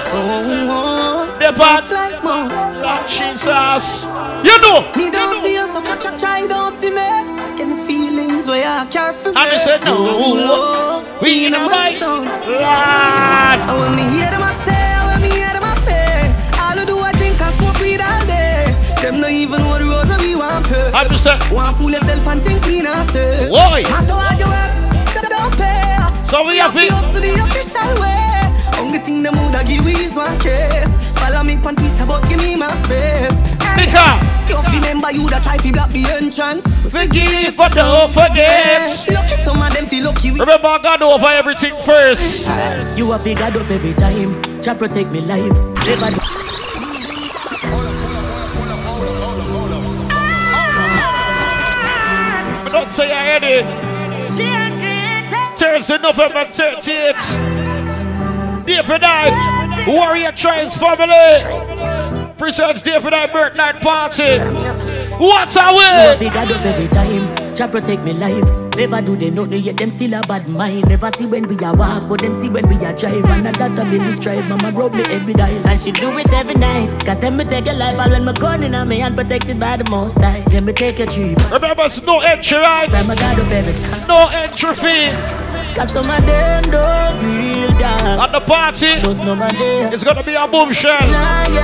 [1.51, 2.47] the part, like more.
[2.81, 4.03] Lord Jesus.
[4.47, 4.87] You know.
[4.95, 7.11] Me don't see you, so much I don't see me.
[7.61, 9.37] The feelings where I care for me.
[9.37, 12.25] And they said, no, Oh, we in a my zone.
[12.25, 13.59] Lord.
[13.69, 16.25] Oh, when me hear them, I say, oh, when me hear them, I say,
[16.57, 18.65] all I do, I drink and smoke weed all day.
[19.01, 20.91] Them no even know the road where we want to.
[20.95, 23.47] I just said, Want fool yourself and think clean and say.
[23.49, 23.83] Why?
[23.83, 24.73] Matter what you work,
[25.29, 26.25] don't- pay.
[26.25, 26.89] So we have it.
[26.89, 28.20] to the official way.
[28.81, 30.89] Only thing them woulda give is one case.
[31.19, 33.37] Follow me on Twitter, but give me my space.
[33.61, 36.65] Hey, Because- Don't remember you that try to block the entrance.
[36.91, 39.05] Forgive, but don't forget.
[39.09, 40.31] Lucky some of them feel lucky.
[40.31, 42.47] Remember, God over everything first.
[42.97, 44.41] You have figured up every time.
[44.61, 45.57] Jah protect me life.
[45.85, 46.11] Never.
[52.63, 53.65] But don't say I had it.
[55.57, 57.90] Thursday, November 30th.
[58.71, 59.85] Day for night.
[59.85, 62.33] Warrior Trance family.
[62.37, 64.39] Presents Day for night birthday party.
[65.19, 66.27] What a You way.
[66.31, 67.53] up every time.
[67.53, 68.49] Jah protect me life.
[68.77, 70.87] Never do them nothing yet them still a bad mind.
[70.87, 73.25] Never see when we a walk, but them see when we a drive.
[73.25, 74.47] And a that a me strive.
[74.47, 77.05] Mama rub me every day, and she do it every night.
[77.05, 79.75] Cause them me take your life all when my gun in me and protected by
[79.75, 80.39] the most high.
[80.47, 81.37] Then me take your trip.
[81.51, 82.89] Remember, it's no entry, right?
[82.89, 84.07] I'm a god up every time.
[84.07, 85.41] No entry fee.
[85.75, 87.60] Cause some of them don't real dog.
[87.83, 89.93] At the party, Just no man there.
[89.93, 91.01] it's gonna be a boom shell.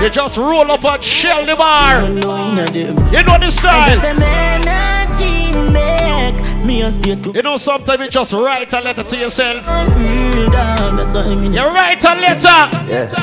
[0.02, 2.02] You just roll up and shell the bar.
[2.10, 2.66] No, no.
[2.74, 3.90] You know the I style.
[3.90, 8.82] just them energy make me a stay to You know, sometimes you just write a
[8.82, 9.66] letter to yourself.
[9.68, 10.98] real dog.
[10.98, 11.54] That's what I mean.
[11.54, 13.18] You write a letter.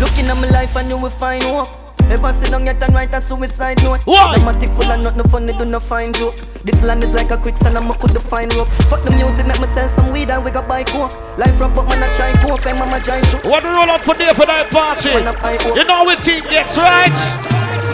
[0.00, 1.68] Looking at my life and you will find hope.
[2.10, 4.00] Ever sit down yet and write a suicide note.
[4.04, 4.34] Why?
[4.36, 6.34] Dramatic full of nothing funny, do not find joke.
[6.62, 8.68] This land is like a quicksand, I'ma a could find rope.
[8.90, 11.12] Fuck the music, make me sell some weed and we got buy coke.
[11.38, 13.44] Life rough, but man, I try cope, and mama giant shook.
[13.44, 15.08] What do roll up for day for that party?
[15.10, 17.08] You know we team gets right.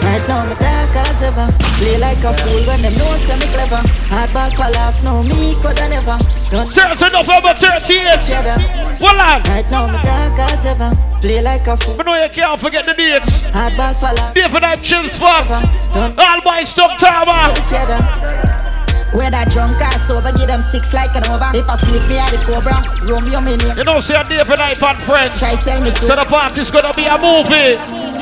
[0.03, 1.47] Right now, me dark as ever.
[1.79, 3.79] Play like a fool when them know say me clever.
[4.11, 6.19] Hardball fall off, no me coulda never.
[6.51, 8.99] Don't Thursday, November 30th.
[8.99, 9.43] Well, on.
[9.47, 10.91] Right now, me dark as ever.
[11.21, 11.95] Play like a fool.
[11.99, 13.41] I know you can't forget the dates.
[13.55, 14.33] Hardball fall off.
[14.33, 15.47] Day for that chill spot.
[15.95, 18.56] All by Stop Tower.
[19.17, 21.49] Whether drunk or sober, give them six like an over.
[21.57, 22.77] If I sleep me at the cobra,
[23.09, 23.75] Romeo me name.
[23.77, 25.33] You know, say a day for night and friends.
[25.39, 27.77] Try say me So the party's gonna be a movie.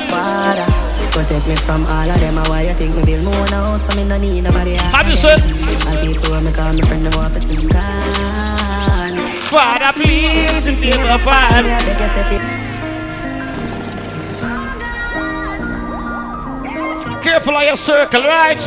[0.08, 0.64] Father,
[1.12, 2.36] protect me from all of them.
[2.48, 3.76] Why you think me build more now?
[3.78, 4.94] So me no need nobody else.
[4.96, 5.40] Have you said?
[5.86, 7.68] I'll be for me call me friend them off a sing.
[9.52, 11.64] Father, please, give me a fan.
[11.64, 12.64] Me a beg you say fi-
[17.22, 18.62] Careful of your circle, right?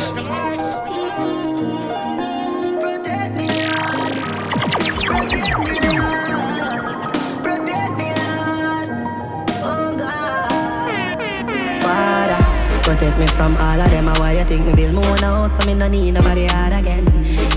[13.20, 14.08] Me from all of them.
[14.08, 17.04] I why you think me build more now, so me no need nobody hard again.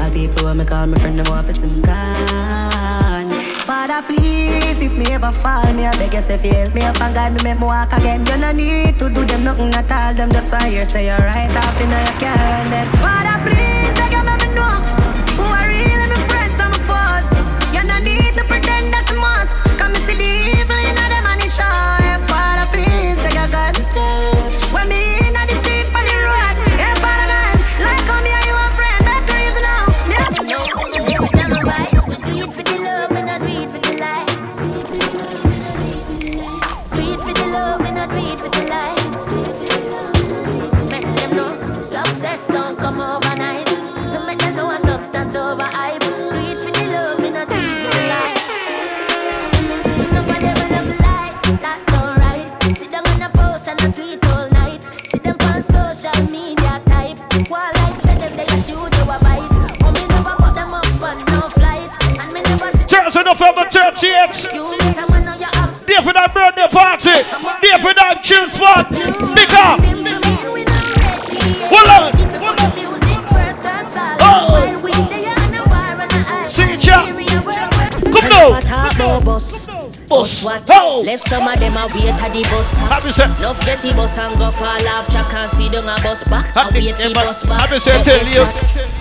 [0.02, 3.32] All people when me call me friend, them for some gun.
[3.64, 7.00] Father, please, if me ever fall, me I beg you say fi help me up
[7.00, 8.26] and guide me make me walk again.
[8.26, 10.14] You no need to do them nothing at all.
[10.14, 12.88] Them just want hear say you're right off in your car and then.
[13.00, 13.63] Father, please,
[68.74, 68.92] spot.
[69.36, 69.80] Big up.
[71.70, 72.12] Hold on.
[74.20, 74.48] Oh.
[76.48, 76.98] See ya.
[78.12, 79.20] Come now.
[79.20, 79.68] Bus.
[80.08, 80.44] Bus.
[80.44, 80.64] what?
[80.70, 81.04] Oh.
[81.06, 83.28] Left some of them a wait at the bus Happy say.
[83.42, 86.56] Love get the bus and go fall off track and see down a bus back.
[86.56, 87.62] I wait the bus back.
[87.62, 88.46] happy say But tell you.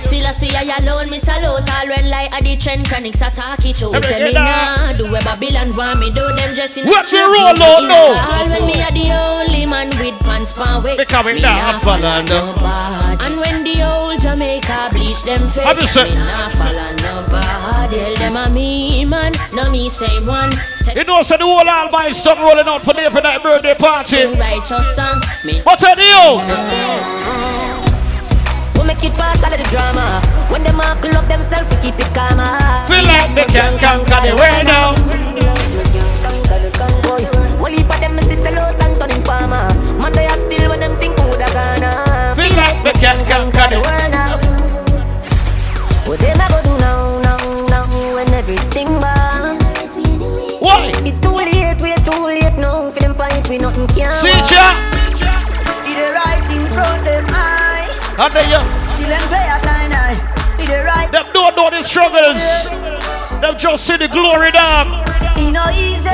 [0.04, 3.64] Still I see I alone, me salute all when like at the trend chronics attack
[3.64, 3.92] it show.
[3.94, 7.20] Every Say me nah do where Babylon want me do them just in the street,
[7.20, 8.61] roll in out a now.
[10.52, 10.98] Pants pan waist.
[10.98, 13.24] Because we me nah nah follow nobody.
[13.24, 16.08] And when the old Jamaica bleach them face, Happy say.
[16.08, 17.96] me nah follow nobody.
[17.96, 20.52] Tell them a me man, no me say one.
[20.94, 23.74] You know, so the whole all by stop rolling out for day for that birthday
[23.74, 24.26] party.
[24.38, 25.22] righteous song.
[25.44, 26.40] Me What's that you?
[28.78, 30.20] We make it pass all of the drama.
[30.50, 32.40] When them all club themselves, we keep it calm.
[32.90, 35.22] Feel like they can conquer the world now.
[37.72, 38.44] Heap of them is this
[40.02, 42.34] Man, they are still when them think who da gonna.
[42.34, 44.34] Feel like they can conquer the world now.
[46.10, 47.38] What them a go do now, now,
[47.70, 49.62] now when everything bad?
[50.58, 50.90] Why?
[51.06, 52.90] It too late, we too late now.
[52.90, 54.10] For them fight, we nothing can.
[54.18, 54.74] See ya.
[55.86, 57.86] It the right in front them eye.
[58.18, 58.62] And then you.
[58.82, 60.18] Still them play a blind eye.
[60.58, 61.12] It the right.
[61.12, 62.42] Them don't know the struggles.
[63.40, 65.06] Them just see the glory down.
[65.38, 66.10] It no easy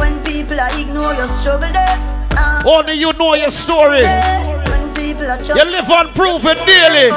[0.00, 2.19] when people are ignore your struggle there.
[2.64, 4.02] Only you know your story.
[4.02, 7.10] when people are You live on proof it daily.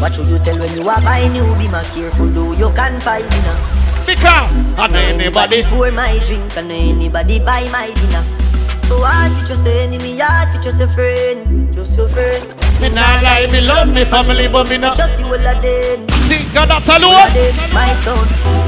[0.00, 3.00] What should you tell when you are buying new be my careful do you can
[3.00, 3.56] find dinner.
[4.04, 8.22] Because and anybody pour my drink and anybody buy my dinner.
[8.88, 12.71] So hard for just say enemy, hard for just a friend, just your friend.
[12.82, 16.06] Me nah lie, me love me family, but me not Just you all of them.
[16.26, 17.30] think of that alone.
[17.70, 18.26] my town.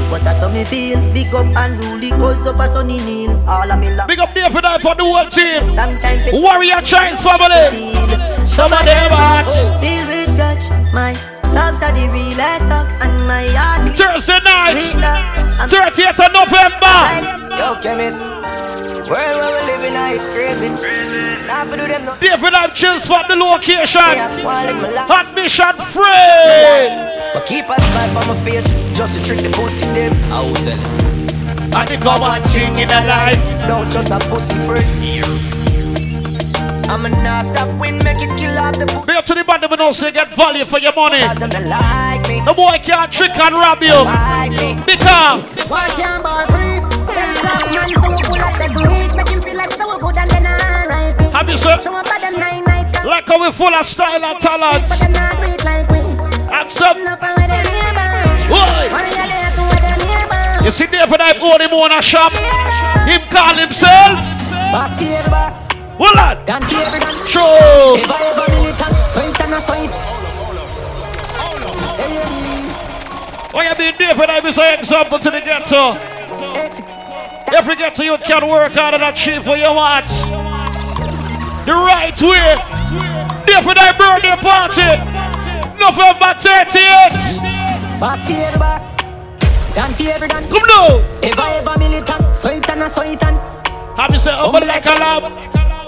[0.09, 1.03] But that's how me feel.
[1.11, 3.35] Big up and rule cause up a sunny kneel.
[3.45, 4.07] All of me love.
[4.07, 5.75] Big up there for that for the whole team.
[5.75, 7.91] Long time Warrior Giants family.
[8.47, 9.51] Some of them hot.
[9.83, 10.63] Feel with grudge.
[10.95, 11.11] My
[11.51, 13.83] loves are the realest dogs and my heart.
[13.99, 16.95] Thursday night, Sweet 30th of November.
[17.51, 18.31] Yo, chemist.
[19.11, 20.71] World where we living, I crazy.
[20.71, 22.15] Now for do them no.
[22.15, 24.01] There for chills for the location.
[24.01, 24.77] Yeah, while in.
[25.11, 26.89] Admission free.
[27.33, 30.13] But keep a smile on my face, just to trick the pussy them.
[30.31, 31.05] I will tell you.
[31.75, 34.85] And if I want thing in a life, Don't just a pussy friend.
[36.87, 39.07] I'ma not stop win, make it kill off the pussy.
[39.07, 41.19] be up to the band but know so you get value for your money.
[41.19, 42.41] Cause like me.
[42.45, 44.05] The boy can't trick and rob you.
[44.05, 44.75] Like me.
[44.85, 46.79] Because One can ball free.
[47.09, 49.15] Them black man so we pull up the greed.
[49.17, 49.41] Make him
[51.45, 51.49] alright.
[51.49, 53.05] have you said, Show up at them nine night.
[53.05, 54.89] like how we full of style and talent.
[54.89, 55.97] But them not do it like we.
[56.51, 56.97] Have some.
[57.01, 58.23] Enough of where them nearby.
[58.49, 58.89] Oi.
[58.91, 60.65] One of you there to where them nearby.
[60.65, 62.33] You see for that own him own a shop.
[63.05, 64.19] Him call himself.
[64.71, 64.97] Boss
[65.29, 65.73] boss.
[65.97, 66.45] Hold on.
[66.45, 67.15] Dan for every dan.
[67.27, 67.97] True.
[67.97, 69.91] If I ever militant, so it and a so it.
[71.35, 71.53] Hey,
[72.01, 72.21] hey,
[73.51, 75.95] Why you there for that is an example to the ghetto.
[77.55, 80.44] Every ghetto you can work hard and achieve what you want.
[81.65, 82.53] The right way.
[83.49, 84.85] There for that birthday party.
[85.81, 87.41] November 30th.
[87.99, 88.97] Boss every boss.
[89.73, 90.45] Dan for every dan.
[90.45, 91.01] Come now.
[91.25, 93.37] If I ever militant, so it and a so it and.
[93.97, 95.23] Have you said humble like a lamb?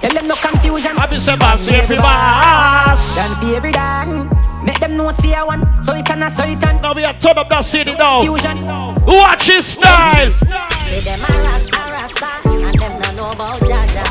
[0.02, 0.98] Tell them no confusion.
[0.98, 3.16] Have you said boss every boss?
[3.16, 4.30] Dan for every dan.
[4.66, 6.82] Make them know see I want, so it and a so it and.
[6.82, 8.22] Now we are turn up that city now.
[8.22, 8.66] Fusion.
[9.06, 10.32] Watch his style.
[10.90, 11.77] Say them a
[13.38, 14.04] about Jaja.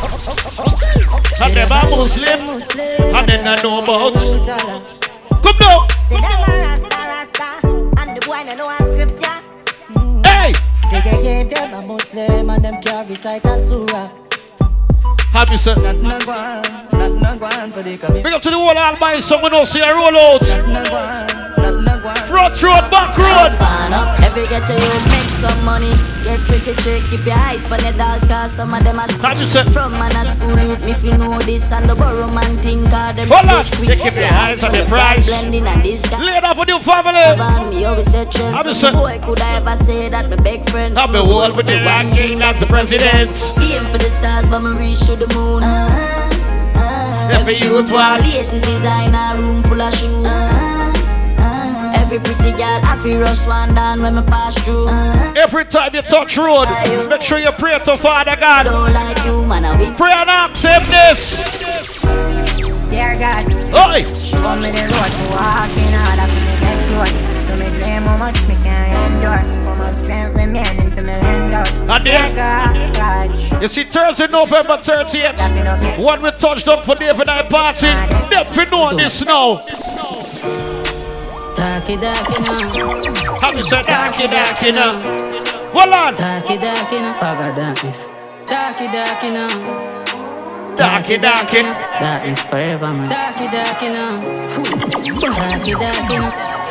[1.43, 2.41] And them a Muslim.
[3.17, 4.15] And then I know about.
[5.43, 5.89] Come now.
[6.09, 7.49] See them a rasta rasta,
[8.01, 9.39] and the boy no know a scripture.
[10.23, 10.53] Hey.
[10.53, 11.03] Mm.
[11.03, 14.26] KKK them a Muslim and them can't recite a surah.
[15.37, 15.75] Happy sir.
[15.77, 16.33] Not no go
[16.97, 18.23] not no go on the coming.
[18.23, 20.41] Big up to the whole Almighty someone else see a roll out.
[22.27, 23.53] Front road, back road.
[24.25, 25.93] Every get to you make some money.
[26.25, 29.73] Get pretty trick, keep your eyes on the dogs, cause some of them are stitching
[29.73, 30.85] from man a school youth.
[30.85, 33.59] Me if you know this and the borrow man think cause them Hold on.
[33.63, 33.79] rich.
[33.79, 35.27] You keep your eyes on the price.
[35.27, 36.21] Blending and this guy.
[36.23, 37.21] Lay it up with your family.
[37.21, 38.57] And me always say trend.
[38.57, 38.95] I'm a No son.
[38.95, 40.99] boy could I ever say that my big friend.
[40.99, 43.31] I'm the wall with the ranking, that's the president.
[43.61, 45.63] Aim for the stars, but me reach to the moon.
[45.63, 47.29] Uh-huh.
[47.33, 48.23] Every youth want.
[48.23, 50.27] Latest designer, room full of shoes.
[50.27, 51.93] Uh-huh.
[51.95, 54.87] Every pretty girl, I feel rush one down when me pass through.
[54.89, 55.35] Uh-huh.
[55.37, 56.69] Every time you touch road,
[57.09, 58.65] make sure you pray to Father God.
[58.65, 59.65] Don't like you, man.
[59.65, 62.03] I will Pray and accept this.
[62.91, 64.03] Dear God, Oi.
[64.15, 67.17] show me the road to walk in order for me get close.
[67.51, 69.56] To me dream how much me can endure, how much strength
[70.37, 71.73] remaining for me land out.
[71.97, 76.95] And Dear then- God, God, You see, Thursday, November 30th, when we touched up for
[76.95, 77.87] David I party,
[78.31, 79.63] them fi know this now.
[81.57, 83.41] Darky, darky now.
[83.41, 85.01] Have you said darky, darky now?
[85.73, 86.15] Hold on.
[86.15, 87.21] Darky, darky now.
[87.21, 88.09] Bag of darkness.
[88.47, 89.49] Darky, darky now.
[90.77, 91.63] Darky, darky.
[91.63, 93.09] Darkness forever, man.
[93.09, 94.21] Darky, darky now.
[94.21, 96.66] Darky, darky now.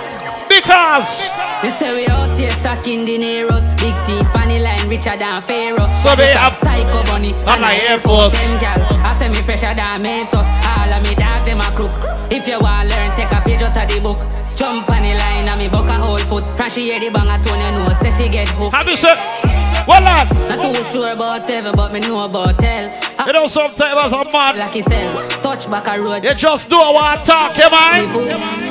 [0.48, 1.30] Because
[1.62, 5.89] they say we out here stacking dineros, big T, funny line, richer than Pharaoh.
[6.04, 8.34] So they have psycho bunny and a Air Force.
[8.60, 10.46] Gal, I say me fresher than Mentos.
[10.64, 11.91] All of me dog them a crook.
[12.32, 14.20] If you want learn, take a page out of the book.
[14.56, 16.43] Jump on the line and me buck a whole foot.
[16.72, 18.76] She hear the bang a tone, you know, say she get hooked.
[18.76, 19.18] Have you said?
[19.88, 20.28] Well, lad.
[20.50, 22.91] Not too sure about ever, but me know about tell.
[23.28, 26.24] You know, sometimes as a man, Lucky cell, touch back a road.
[26.24, 28.64] you just do what I talk, you man.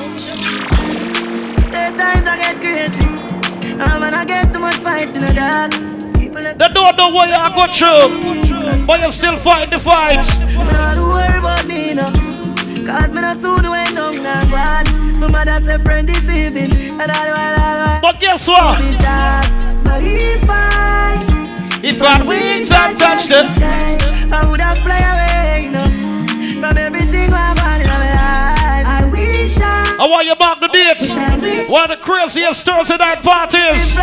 [1.94, 3.06] At times I get crazy.
[3.78, 5.70] I'm gonna get too much fight in the dark.
[6.18, 10.26] People They don't know what you go through, but you still fight the fight.
[10.56, 12.06] Don't worry about me no.
[12.84, 15.20] Cause me not soon went down that one.
[15.20, 17.00] My mother said friend this evening.
[17.00, 18.78] And I do I But guess what?
[19.84, 21.22] But if I
[21.82, 23.98] If I wings and touch the sky,
[24.32, 25.86] I would have fly away, you know,
[26.60, 26.93] from everything
[29.96, 31.68] I I want you mark the date.
[31.70, 33.94] One of the craziest Thursday night parties.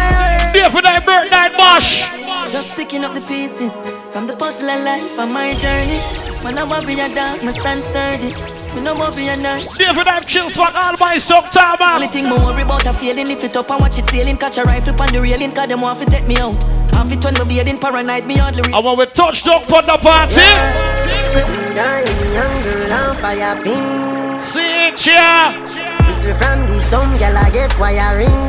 [0.54, 2.08] David night birthday bash.
[2.50, 6.00] Just picking up the pieces from the puzzle of life on my journey.
[6.44, 8.32] When I want to be a dark, me stand sturdy.
[8.74, 9.68] Me no more be a night.
[9.78, 13.28] David night chill swag all my stock time, Only thing me worry about a feeling,
[13.28, 14.38] lift it up and watch it sailing.
[14.38, 16.62] Catch a rifle on the railing, cause them want to take me out.
[16.92, 19.98] Half it when me bearding paranoid, me hardly And when we touch down on the
[19.98, 20.42] party,
[21.76, 24.21] young girl on fire ping.
[24.42, 25.54] See it, yeah.
[26.02, 28.42] Little from the some girl I get wiring.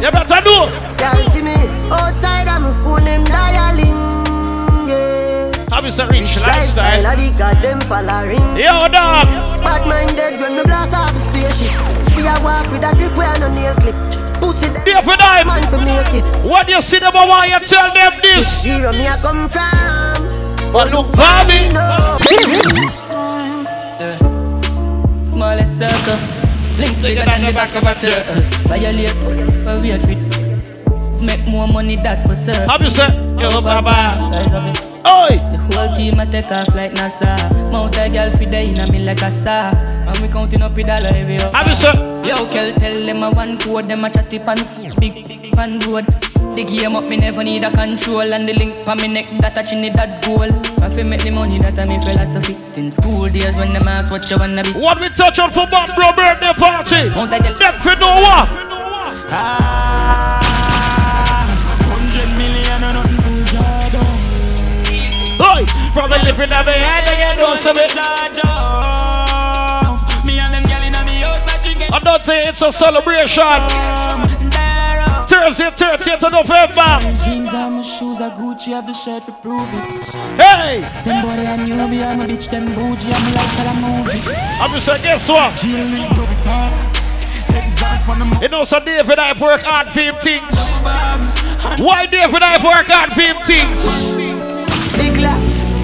[0.00, 0.70] You better do.
[0.98, 1.54] Girl see me
[1.90, 3.98] outside and my phone them dialing.
[4.88, 5.52] Yeah.
[5.70, 7.06] Have you said rich Lifestyle lifestyle?
[7.06, 8.42] of the goddamn following.
[8.56, 9.28] Yo, dog.
[9.62, 11.74] Bad minded when me blast off the spaceship.
[12.16, 13.94] We a walk with a clip where no nail clip.
[14.38, 15.46] Pussy them David night.
[15.46, 16.24] man for make it.
[16.44, 18.62] When you see them, I want you tell them this.
[18.62, 20.28] Zero me a come from.
[20.72, 23.01] But look for me.
[25.32, 26.18] Smallest circle.
[26.78, 28.42] Links bigger than the back of a turtle.
[28.68, 29.14] Violate,
[29.64, 31.22] but wait for it.
[31.22, 32.68] Make more money, that's for certain.
[32.68, 33.16] Have you said?
[33.40, 34.28] Yo, baba.
[35.08, 35.40] Oi!
[35.48, 37.32] The whole team a take off like NASA.
[37.72, 39.70] Mount a girl fi day inna me like a saw.
[39.72, 41.50] And we counting up with dollar every hour.
[41.52, 41.96] Have you said?
[42.26, 45.52] Yo, Kel, tell them a one code, them a chatty pan f- big, big, big
[45.52, 46.06] pan road.
[46.54, 49.56] The game up, me never need a control And the link pa me neck, that
[49.56, 50.52] a chinny that goal
[50.84, 54.10] I fi make the money, that a me philosophy Since school days when them ask
[54.10, 57.08] what you wanna be What we touch on for Bob Bro birthday party?
[57.16, 58.48] Mount a girl Them fi know what?
[59.32, 61.48] Ah,
[61.88, 63.96] hundred million and nothing to charge
[65.40, 65.64] Oi,
[65.96, 67.96] from the living of the head, you know some it.
[70.24, 73.42] Me and them gyal inna me house a drinking I don't think it's a celebration.
[73.42, 74.22] Um,
[75.42, 76.98] Thursday, 30th of November.
[77.24, 80.04] Jeans and my shoes are Gucci, have the shirt for prove it.
[80.38, 80.86] Hey!
[81.04, 84.22] Them body and you be I'm a bitch, them bougie, I'm a lifestyle, I'm movie.
[84.62, 85.60] I'm just saying, guess what?
[88.40, 90.54] You know, so David I work hard for him things.
[91.80, 93.82] Why David I work hard for him things?
[94.94, 95.34] Big la,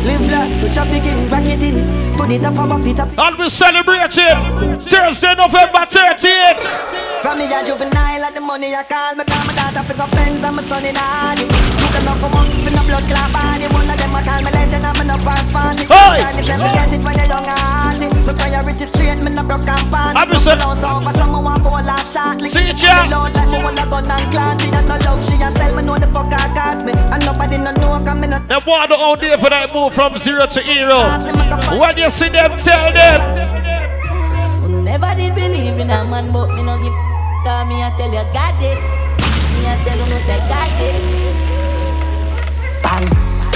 [0.07, 1.83] live la, do trafficking, bracketing,
[2.17, 3.11] to the top of a fit up.
[3.19, 6.98] And we celebrating Thursday, November 30th.
[7.23, 10.07] From me a juvenile, at the money I call me, call my daughter for the
[10.15, 11.35] friends, and my son in a.
[11.35, 13.67] Look enough for money, for the blood clot body.
[13.75, 15.83] One of them I call me legend, I'm enough for party.
[15.91, 16.19] Oi!
[16.23, 18.07] And if them forget it when you're young and hearty.
[18.23, 20.15] My priority straight, me no broke and pan.
[20.15, 22.55] I'm just Close over, someone want fall off shortly.
[22.55, 23.03] See yeah.
[23.03, 24.55] Me Lord, like me wanna gun and clan.
[24.63, 26.95] She don't know love, she a sell me know the fuck I cost me.
[26.95, 29.91] And nobody no know, cause me no Them want the out there for that move
[29.91, 31.03] from zero to hero.
[31.83, 33.19] When you see them, tell them.
[34.87, 37.08] Never did believe in a man, but me no give.
[37.49, 38.77] Cause me I tell you, God did.
[38.77, 41.01] Me I tell you, no say God did.
[42.85, 43.09] Bang.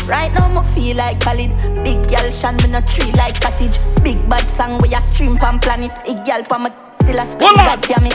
[0.09, 1.53] Right now, me feel like Khalid.
[1.85, 3.77] Big girl shan me no tree like cottage.
[4.03, 5.93] Big bad song where you stream pan planet.
[6.09, 6.71] A girl pa me
[7.05, 8.15] till I scream, God damn it.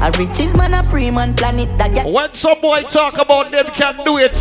[0.00, 1.68] A riches man a pre man planet.
[1.76, 2.12] That girl.
[2.12, 4.38] When some boy talk about them can do it.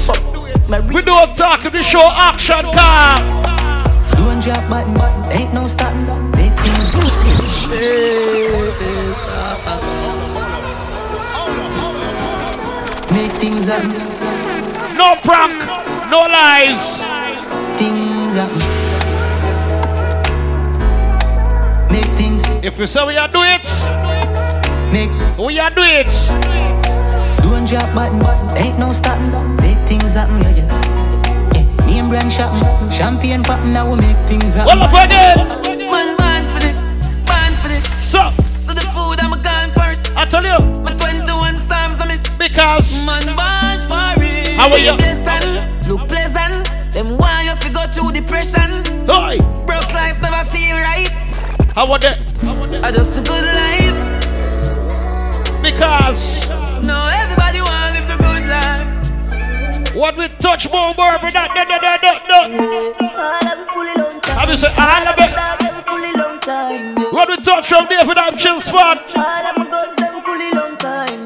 [0.93, 3.17] We don't talk if the show action car.
[4.11, 6.29] Don't drop button, ain't no stopping.
[6.29, 6.91] Make things
[13.15, 13.81] Make things up.
[14.97, 15.55] No prank,
[16.11, 17.01] no lies.
[17.79, 18.51] Things up.
[21.89, 22.43] Make things.
[22.61, 23.63] If you say we are do it,
[24.91, 26.11] make we are do it.
[27.41, 28.19] Don't drop button,
[28.57, 29.55] ain't no stopping.
[29.63, 31.53] Make things happen, yeah, yeah.
[31.55, 31.85] yeah.
[31.85, 34.77] Name brand shopping, champagne popping, now we make things happen.
[34.77, 35.37] Hold up again.
[35.89, 36.79] Man, born for this,
[37.23, 37.85] born for this.
[38.11, 40.17] So, so the food I'm gone for it.
[40.17, 40.85] I tell you.
[42.37, 43.05] Because.
[43.05, 44.49] Man, born for it.
[44.55, 44.95] How are you?
[44.97, 46.69] Pleasant, look pleasant.
[46.91, 48.71] Them why you fi go through depression.
[49.09, 49.37] Oi.
[49.65, 51.09] Broke life never feel right.
[51.75, 52.19] How about that?
[52.83, 53.97] I just a good life.
[55.61, 56.49] Because.
[56.81, 59.95] No, everybody want live the good life.
[59.95, 62.51] What we touch more, more, but that, that, that, that, that, that.
[63.15, 64.37] All of it fully long time.
[64.37, 65.31] How do you say, all of it?
[65.85, 66.95] Fully long time.
[67.13, 69.03] What we touch from there for that chill spot?
[69.15, 71.24] All of my guns, them fully long time.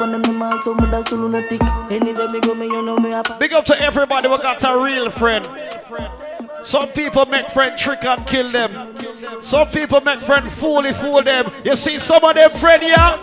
[0.00, 1.62] On them, them so my dogs so lunatic.
[1.90, 4.82] Anywhere me go, me you know me a Big up to everybody who got a
[4.82, 5.46] real friend.
[6.64, 8.94] Some people make friend trick and kill them.
[9.42, 11.50] Some people make friend fully fool them.
[11.64, 13.18] You see some of them friend yeah?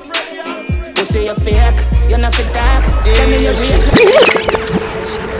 [0.97, 2.83] You say you're fake, you're not fit dark.
[3.03, 4.75] Tell me you're real.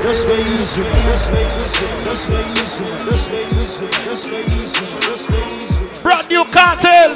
[0.04, 4.86] That's way easy, that's way easy, that's way easy, that's way easy, that's way easy,
[5.02, 5.84] that's way easy.
[6.04, 7.12] Brand new cartel.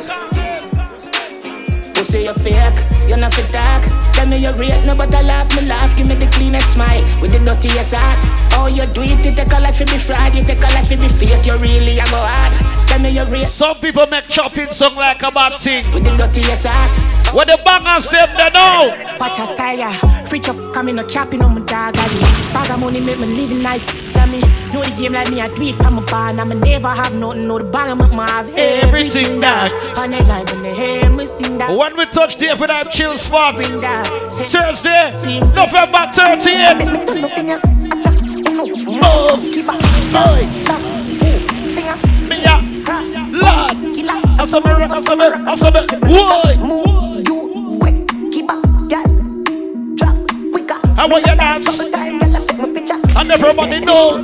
[1.95, 4.08] You say you're fake, you're not fit dark.
[4.19, 5.95] Tell me you're real, no but I laugh, me laugh.
[5.95, 8.19] Give me the cleanest smile with the dirtiest heart.
[8.51, 10.85] Oh, you do it, you take a lot for me fraud, you take a lot
[10.85, 11.45] for me fake.
[11.45, 12.51] You really a go hard.
[12.89, 13.47] Tell me you're real.
[13.47, 15.89] Some people make chopping song like a bad thing.
[15.93, 17.33] With the dirtiest heart.
[17.33, 19.15] When the bangers them, they know.
[19.21, 20.25] Watch your style, yeah.
[20.25, 22.19] Free up, coming no capping on my dog, Ali.
[22.19, 22.38] Bag of
[22.79, 23.83] money make me living life.
[24.15, 24.39] Let me
[24.73, 26.39] know the game like me, I do it from a barn.
[26.39, 29.71] I'ma never have nothing, know the bag my have Everything that.
[29.97, 31.75] On the line when they hear me sing that.
[31.77, 33.57] When we touch there for that chill spot.
[33.57, 36.85] Thursday, November 30th.
[39.01, 39.41] Move.
[42.29, 42.55] Mia.
[43.31, 43.75] Lord.
[44.39, 45.85] Asomere, asomere, asomere.
[46.07, 46.55] Why?
[50.97, 52.08] I want you dance.
[53.19, 54.15] And everybody know.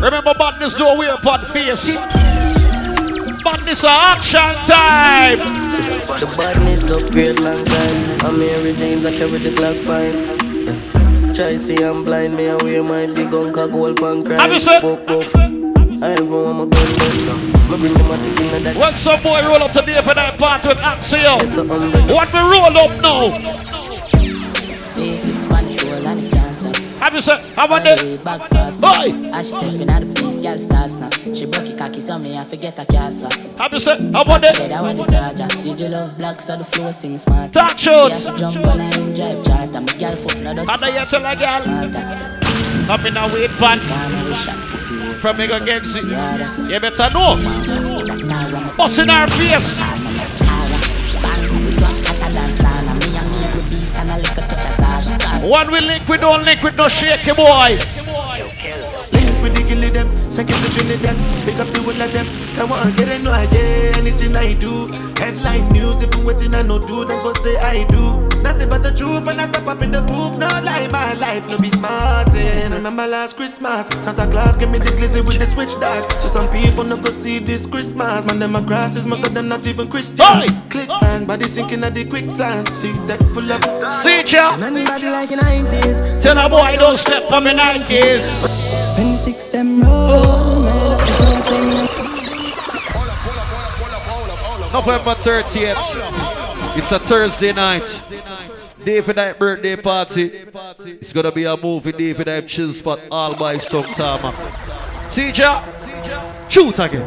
[0.00, 1.96] Remember, badness don't wear pot face.
[3.44, 5.38] Badness a action time.
[5.38, 8.26] The badness upgrade long time.
[8.26, 10.16] I'm Mary James, I carry the Glock fine.
[10.66, 11.32] Yeah.
[11.34, 14.40] Try see I'm blind, me away my big uncle gold pan cry.
[14.40, 14.80] Have you said?
[14.80, 15.28] Book, book.
[15.36, 16.96] I ever want my gun
[17.26, 17.36] now.
[17.70, 18.76] Me bring in that.
[18.76, 21.38] When some boy roll up today for that part with Axel.
[22.12, 23.79] What we roll up now?
[27.00, 27.40] Have you said?
[27.56, 28.02] How about that?
[28.02, 29.32] Oi!
[29.32, 31.08] As she stepping out the place, girl starts now.
[31.32, 33.30] She broke your cocky, so me I forget a gas for.
[33.56, 34.12] Have you said?
[34.12, 34.56] How about that?
[34.56, 35.62] Said I want the charger.
[35.62, 37.54] Did you love black so the flow seem smart?
[37.54, 39.74] Talk She has to jump on a him drive chart.
[39.74, 42.40] I'm a girl foot, no How do you tell a girl?
[42.90, 43.78] I'm in a wait pan.
[45.20, 46.00] From me get see.
[46.00, 47.36] You better know.
[48.76, 50.09] Bust in her face.
[55.42, 55.70] One
[56.06, 57.99] with don't link with no shaky boy
[60.44, 61.16] take it to Trinidad.
[61.44, 62.26] Pick up the will of them.
[62.56, 63.92] Come on, get it, no idea.
[63.96, 64.88] Anything I do.
[65.18, 67.04] Headline news, if you waiting, I no do.
[67.04, 68.26] Then go say I do.
[68.42, 70.38] Nothing but the truth, and I step up in the proof.
[70.38, 72.72] No lie, my life, no be smarting.
[72.72, 76.10] Remember last Christmas, Santa Claus gave me the glizzy with the switch dog.
[76.12, 78.26] So some people no go see this Christmas.
[78.26, 80.24] Man, them grasses, most of them not even Christian.
[80.24, 80.48] Hey!
[80.70, 82.68] Click bang, body sinking at the quicksand.
[82.76, 83.62] See that full of.
[84.02, 84.56] See ya.
[84.56, 86.22] Nobody like 90s.
[86.22, 88.69] Tell a boy don't step on my 90s
[89.20, 92.00] six them roll, man, up the champagne.
[94.72, 96.78] November 30th.
[96.78, 98.02] It's a Thursday night.
[98.82, 100.46] David Night birthday party.
[101.00, 104.32] It's gonna be a movie David Night chill spot all by Stone Tama.
[105.10, 105.62] See ya.
[106.48, 107.04] Shoot again.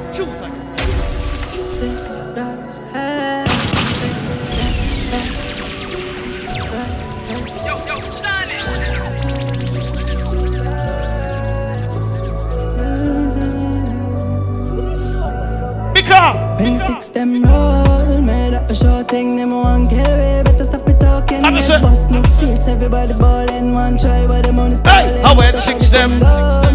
[16.04, 20.44] Because When six them roll, made up a short thing, them one carry.
[20.44, 21.44] Better stop it talking.
[21.46, 25.22] I'm just- bust no face, everybody ballin' one try, but them on the Hey.
[25.24, 26.20] I went six them.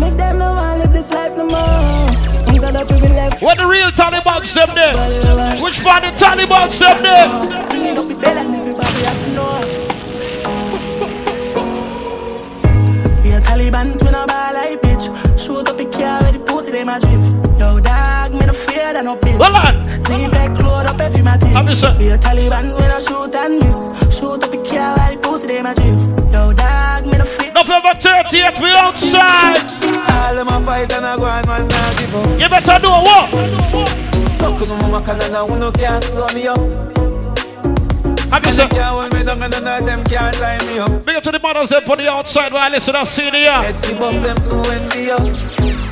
[0.01, 2.09] Make them no want live this life no more.
[2.49, 3.43] I'm gonna be left.
[3.43, 4.95] What the real Taliban's them there?
[5.63, 7.29] Which one the Taliban's them there?
[7.69, 9.61] Bring the bell and everybody have to know.
[13.23, 15.05] We are Taliban's, we no ball like bitch.
[15.39, 17.38] Shoot up the car with the pussy, they my drift.
[17.79, 19.39] Yo, dog, me no fear that no bitch.
[19.39, 20.05] Hold on.
[20.05, 21.57] See back load up every team.
[21.57, 24.19] I'm just We are Taliban's, we no shoot and miss.
[24.19, 26.11] Shoot up the car the pussy, they my drift.
[26.33, 27.53] Yo, dog, me no fear.
[27.55, 29.63] November 30th, we outside.
[30.11, 32.41] All of my fight and I go and man now give up.
[32.41, 34.29] You better do what?
[34.33, 36.59] Suck on my can and now no can slow me up.
[38.31, 41.05] I'm just Them can't hold me down and none of them can't line me up.
[41.05, 43.45] Big up to the mothers up on the outside while I listen uh, to CD.
[43.45, 45.23] Head fi bust them through and be up.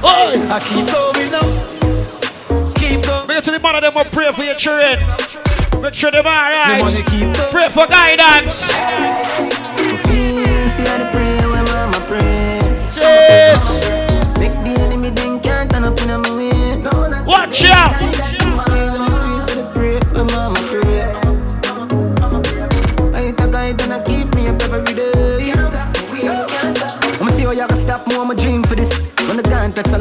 [0.05, 0.37] Oi!
[0.53, 1.76] I keep going now.
[3.37, 3.45] Keep going.
[3.45, 4.99] Big up to the mother them will pray for your children.
[5.83, 6.31] Make sure them The
[6.81, 7.51] money alright.
[7.51, 8.63] Pray for guidance.
[10.07, 11.07] Feel, see how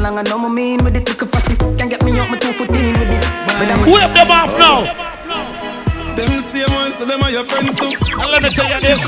[0.06, 1.56] long, I know my mean with it, look a fussy.
[1.56, 3.24] Can't get me up my two foot in with this.
[3.58, 4.78] But I'm Whip them off now.
[6.14, 7.90] Them same ones, so them are your friends too.
[8.20, 9.02] And let me tell you this.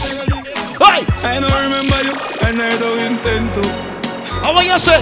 [0.82, 1.00] Hey!
[1.22, 2.14] I don't remember you,
[2.46, 3.62] and I don't intend to.
[4.42, 5.00] How what you say?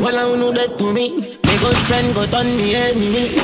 [0.00, 1.38] Well, I know that to me.
[1.44, 3.36] My good friend got on me enemy.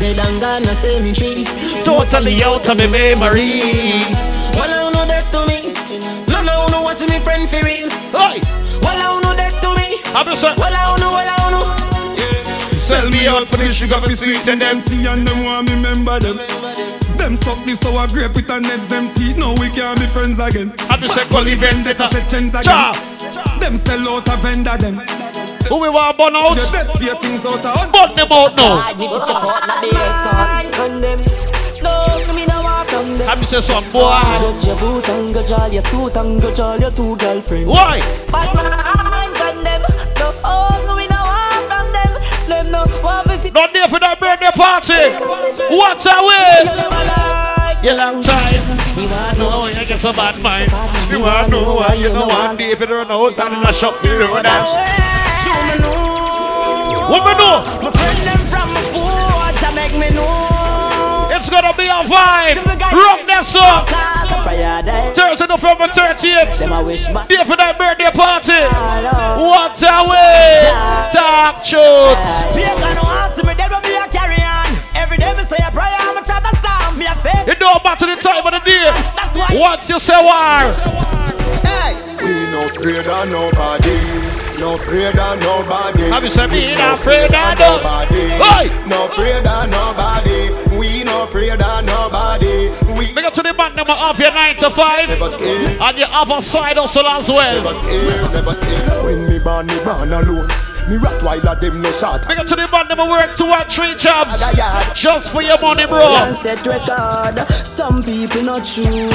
[0.00, 1.44] They done gonna say me tree.
[1.84, 3.62] Totally out of my memory.
[4.58, 5.74] Well, I know that to me.
[6.28, 7.90] No, no, no, what's me friend for real?
[8.12, 8.63] Hey!
[10.14, 10.56] I'm just saying.
[10.58, 11.64] Well, I know, well, I know.
[12.78, 15.74] Sell me out for the sugar for sweet and them tea and them want me
[15.74, 16.36] remember them.
[17.16, 19.36] Them suck this sour grape with a nest them teeth.
[19.36, 20.72] No, we can't be friends again.
[20.90, 21.30] I'm just saying.
[21.30, 22.92] Gully vendetta say change Cha.
[22.94, 23.58] again.
[23.58, 25.00] Them sell out a vendor them.
[25.68, 26.54] Who we want burn out?
[26.60, 28.92] You bet fear things out of Burn them out now.
[30.78, 31.18] Condemn.
[31.82, 33.28] No, me no more from them.
[33.28, 34.12] I'm just saying some boy.
[34.38, 37.66] Judge your boot and go jolly, your suit and go jolly, your two girlfriends.
[37.66, 37.98] Why?
[43.54, 45.14] Not there for that birthday party.
[45.70, 46.66] What's away?
[46.66, 47.82] Eh?
[47.84, 48.64] You long time.
[48.98, 50.72] You wanna know why you get so bad mind.
[51.10, 54.18] You wanna know why you don't want David run out and in a shop you
[54.18, 54.66] know that.
[57.06, 57.62] What me know?
[57.82, 61.28] My friend them from my forge, I make me know.
[61.36, 62.64] It's gonna be a vibe.
[62.90, 63.86] Rock that song.
[65.14, 66.58] Thursday, November 30th.
[66.58, 68.60] Them I wish my Day for that birthday party.
[69.40, 71.10] What a way.
[71.12, 72.53] Talk truth.
[77.64, 78.84] Don't matter the time of the day.
[79.16, 79.48] That's why.
[79.56, 80.68] Once you say war.
[82.24, 83.96] We no afraid of nobody.
[84.60, 86.04] No afraid of nobody.
[86.08, 88.24] Have you said We me not afraid of no- nobody?
[88.40, 88.64] Hey!
[88.88, 90.78] No afraid of nobody.
[90.78, 92.70] We no afraid of nobody.
[92.96, 95.08] We Big up to the man number of your 9 to 5.
[95.08, 95.80] never scared.
[95.80, 97.54] And your other side hustle as well.
[97.62, 98.32] Never scared.
[98.32, 99.04] Never scared.
[99.04, 100.48] When me born, me born alone.
[100.88, 102.28] Me Rottweiler them no shot.
[102.28, 104.38] Big up to the man number work two and three jobs.
[104.94, 106.10] Just for your money, bro.
[106.12, 109.08] One set record, some people not true.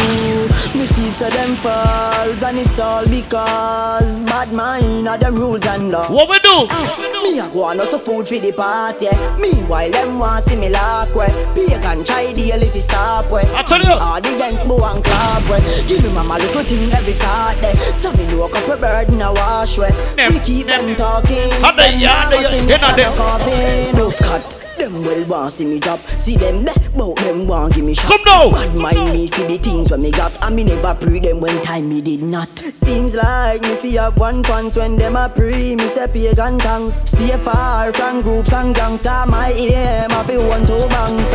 [0.73, 5.91] Me see to them falls, and it's all because bad mind are them rules and
[5.91, 6.07] law.
[6.11, 6.65] What we do?
[6.71, 9.07] Ah, me a go on also food for the party.
[9.39, 11.29] Meanwhile, them want see me lock way.
[11.53, 13.43] Pagan try deal if he stop way.
[13.53, 13.93] I tell you.
[13.93, 15.61] All the gents move and clap way.
[15.85, 17.77] Give me mama little thing every Saturday.
[17.93, 19.91] So me look up a bird in a wash way.
[20.17, 21.58] We keep them talking.
[21.63, 24.55] And they- them yeah, now they- go see you know a cut.
[24.79, 25.99] Them well want see me drop.
[25.99, 28.07] See them there, but them want give me shot.
[28.11, 28.49] Come now.
[28.51, 30.31] Bad mind me for the things when me got.
[30.41, 32.47] And me never pre them when time me did not.
[32.57, 35.75] Seems like me fi have one pants when them a pre.
[35.75, 36.93] Me say pagan tongues.
[36.95, 39.01] Stay far from groups and gangs.
[39.01, 41.29] Cause my aim a fi one two bangs.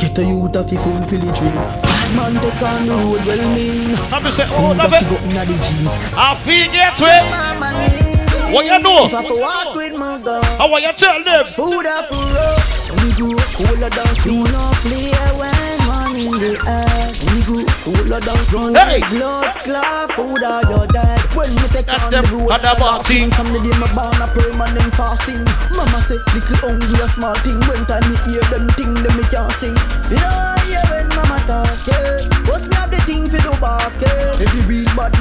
[0.00, 1.54] Get a youth a fi fulfill the dream.
[1.84, 3.94] Bad man take on the road well mean.
[4.10, 5.92] I'm just saying, Food oh, a love fi go inna the jeans.
[6.16, 8.15] I feel get with.
[8.52, 9.06] What you know?
[9.06, 10.42] If I fi walk with my gun.
[10.58, 11.46] How want you tell them?
[11.52, 12.62] Food a fi road.
[13.02, 14.24] We go cooler dance.
[14.24, 17.10] We no play when man in the air.
[17.34, 18.52] We go cooler dance.
[18.52, 19.00] Run Hey.
[19.10, 21.20] blood clot, food are your dead.
[21.34, 23.28] When me take on the road, the party.
[23.34, 25.44] From the day me born a permanent fasting.
[25.74, 27.58] Mama say little hungry a small thing.
[27.66, 29.76] When time me hear them thing, them me can't sing.
[30.10, 30.45] Yeah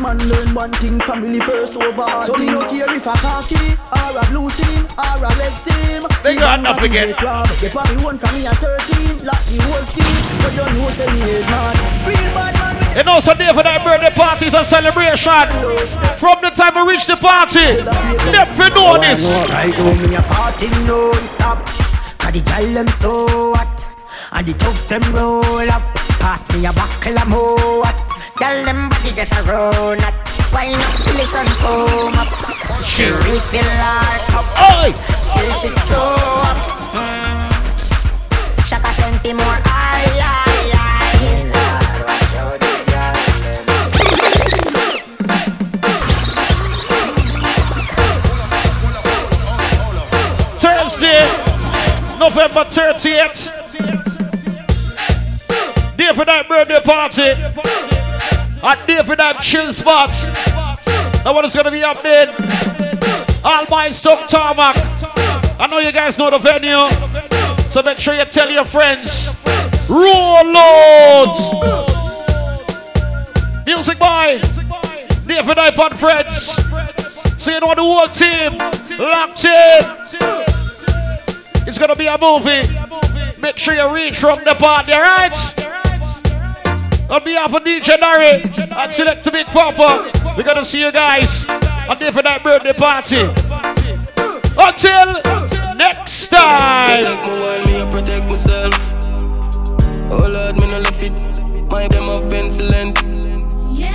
[0.05, 2.01] man learn one thing, family first over.
[2.01, 3.57] all So me no care if a khaki
[3.89, 6.05] or a blue team or a red team.
[6.21, 7.09] They got enough again.
[7.59, 10.21] They probably won from me at 13, lost the whole scheme.
[10.41, 11.75] So you know say me head man.
[12.05, 12.97] Real bad man.
[12.97, 15.49] You know, so day for that birthday parties and celebration.
[16.21, 17.81] From the time we reach the party,
[18.29, 19.25] never know this.
[19.49, 21.65] Right now me a party non-stop
[22.21, 23.85] Cause the gal them so hot
[24.31, 25.83] And the thugs them roll up
[26.23, 30.13] Pass me a buckle of more hot Gal them body just a run at
[30.53, 32.27] Wine up till the sun come up.
[32.83, 34.45] She refill her cup.
[35.31, 36.57] Till she throw up.
[36.95, 37.51] Mm.
[38.65, 39.59] Shaka send for more.
[39.65, 42.55] Aye aye aye.
[50.59, 51.21] Thursday,
[52.19, 53.51] November 30th.
[55.97, 57.84] Day for that birthday party.
[58.63, 60.09] At for that chill spot.
[61.23, 62.27] Now what is going to be up there?
[63.43, 64.75] All my stuff tarmac.
[65.59, 66.89] I know you guys know the venue.
[67.69, 69.29] So make sure you tell your friends.
[69.89, 71.39] Roll loads.
[73.65, 74.41] Music boy.
[75.27, 76.55] Day for that pod friends.
[77.41, 78.57] So you know the whole team.
[78.99, 80.05] Locked in.
[81.67, 82.63] It's gonna be a movie.
[83.39, 85.74] Make sure you reach from the party, alright?
[87.07, 91.45] On behalf of DJ Darry and Select to Big Papa, we're gonna see you guys
[91.47, 93.21] on the night birthday party.
[94.57, 95.13] Until
[95.75, 96.97] next time.
[96.97, 98.73] Protect me while me, I protect myself.
[100.09, 101.13] Oh Lord, me no left it.
[101.69, 103.05] My them of pencilent.
[103.05, 103.87] Me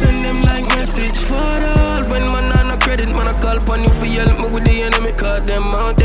[0.00, 2.02] send them like message for all.
[2.10, 4.82] When man on a credit, man I call upon you for help me with the
[4.82, 5.97] enemy, cause them out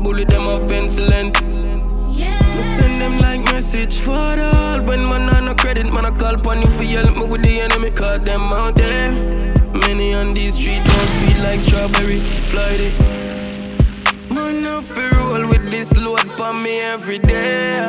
[0.00, 0.04] it.
[0.04, 1.42] My bullet them off pencilent.
[1.44, 4.80] Me send them like message for all.
[4.82, 7.60] When man on no credit, man I call upon you for help me with the
[7.60, 9.12] enemy, cause them out there.
[9.74, 12.20] Many on these streets don't sweet like strawberry,
[12.50, 12.92] Friday.
[14.30, 17.88] Man, I feel roll with this load for me every day.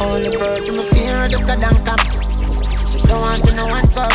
[0.00, 3.06] Only person I fear are the goddamn cops.
[3.06, 4.12] Don't want to know one fuck.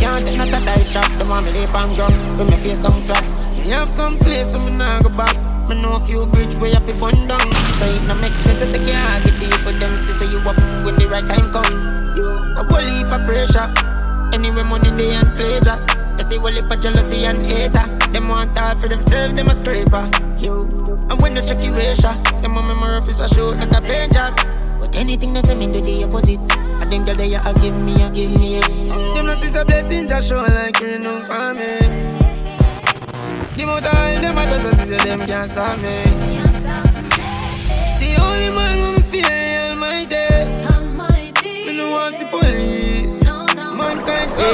[0.00, 1.10] Can't take not a tight shop.
[1.18, 2.38] The mommy lay on ground.
[2.38, 3.43] With my face down flat.
[3.64, 5.32] Me have some place so me nah go back.
[5.70, 7.40] Me know a few bridge where you fi burn down.
[7.80, 9.24] So it no make sense to take your heart.
[9.24, 12.12] The people them still say you up when the right time come.
[12.14, 13.72] You a whole heap of pressure.
[14.36, 15.80] Anyway money they and pleasure.
[16.18, 17.88] They see whole heap of jealousy and hater.
[18.12, 20.10] Them want all for themselves, them a scraper.
[20.36, 20.68] You
[21.08, 22.12] and when the tricky ratio,
[22.44, 24.36] them my rough is a shoot like a paint job.
[24.78, 26.38] But anything they say me do the opposite.
[26.84, 28.58] I think that they a give me, a give me.
[28.58, 28.62] A.
[29.16, 32.13] Them no see a blessing that show like rain on me.
[33.56, 35.94] The more time them a just say them can't stop me.
[38.02, 41.66] The only man who fear Almighty.
[41.66, 43.22] Me no want the police.
[43.78, 44.50] Mankind so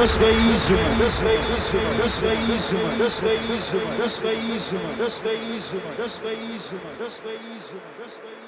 [0.00, 0.80] This way easy.
[0.96, 1.78] This way easy.
[2.00, 2.78] This way easy.
[2.96, 3.78] This way easy.
[3.98, 4.78] This way easy.
[4.96, 5.80] This way easy.
[5.98, 6.80] This way easy.
[6.98, 7.76] This way easy.
[7.98, 8.41] This way easy.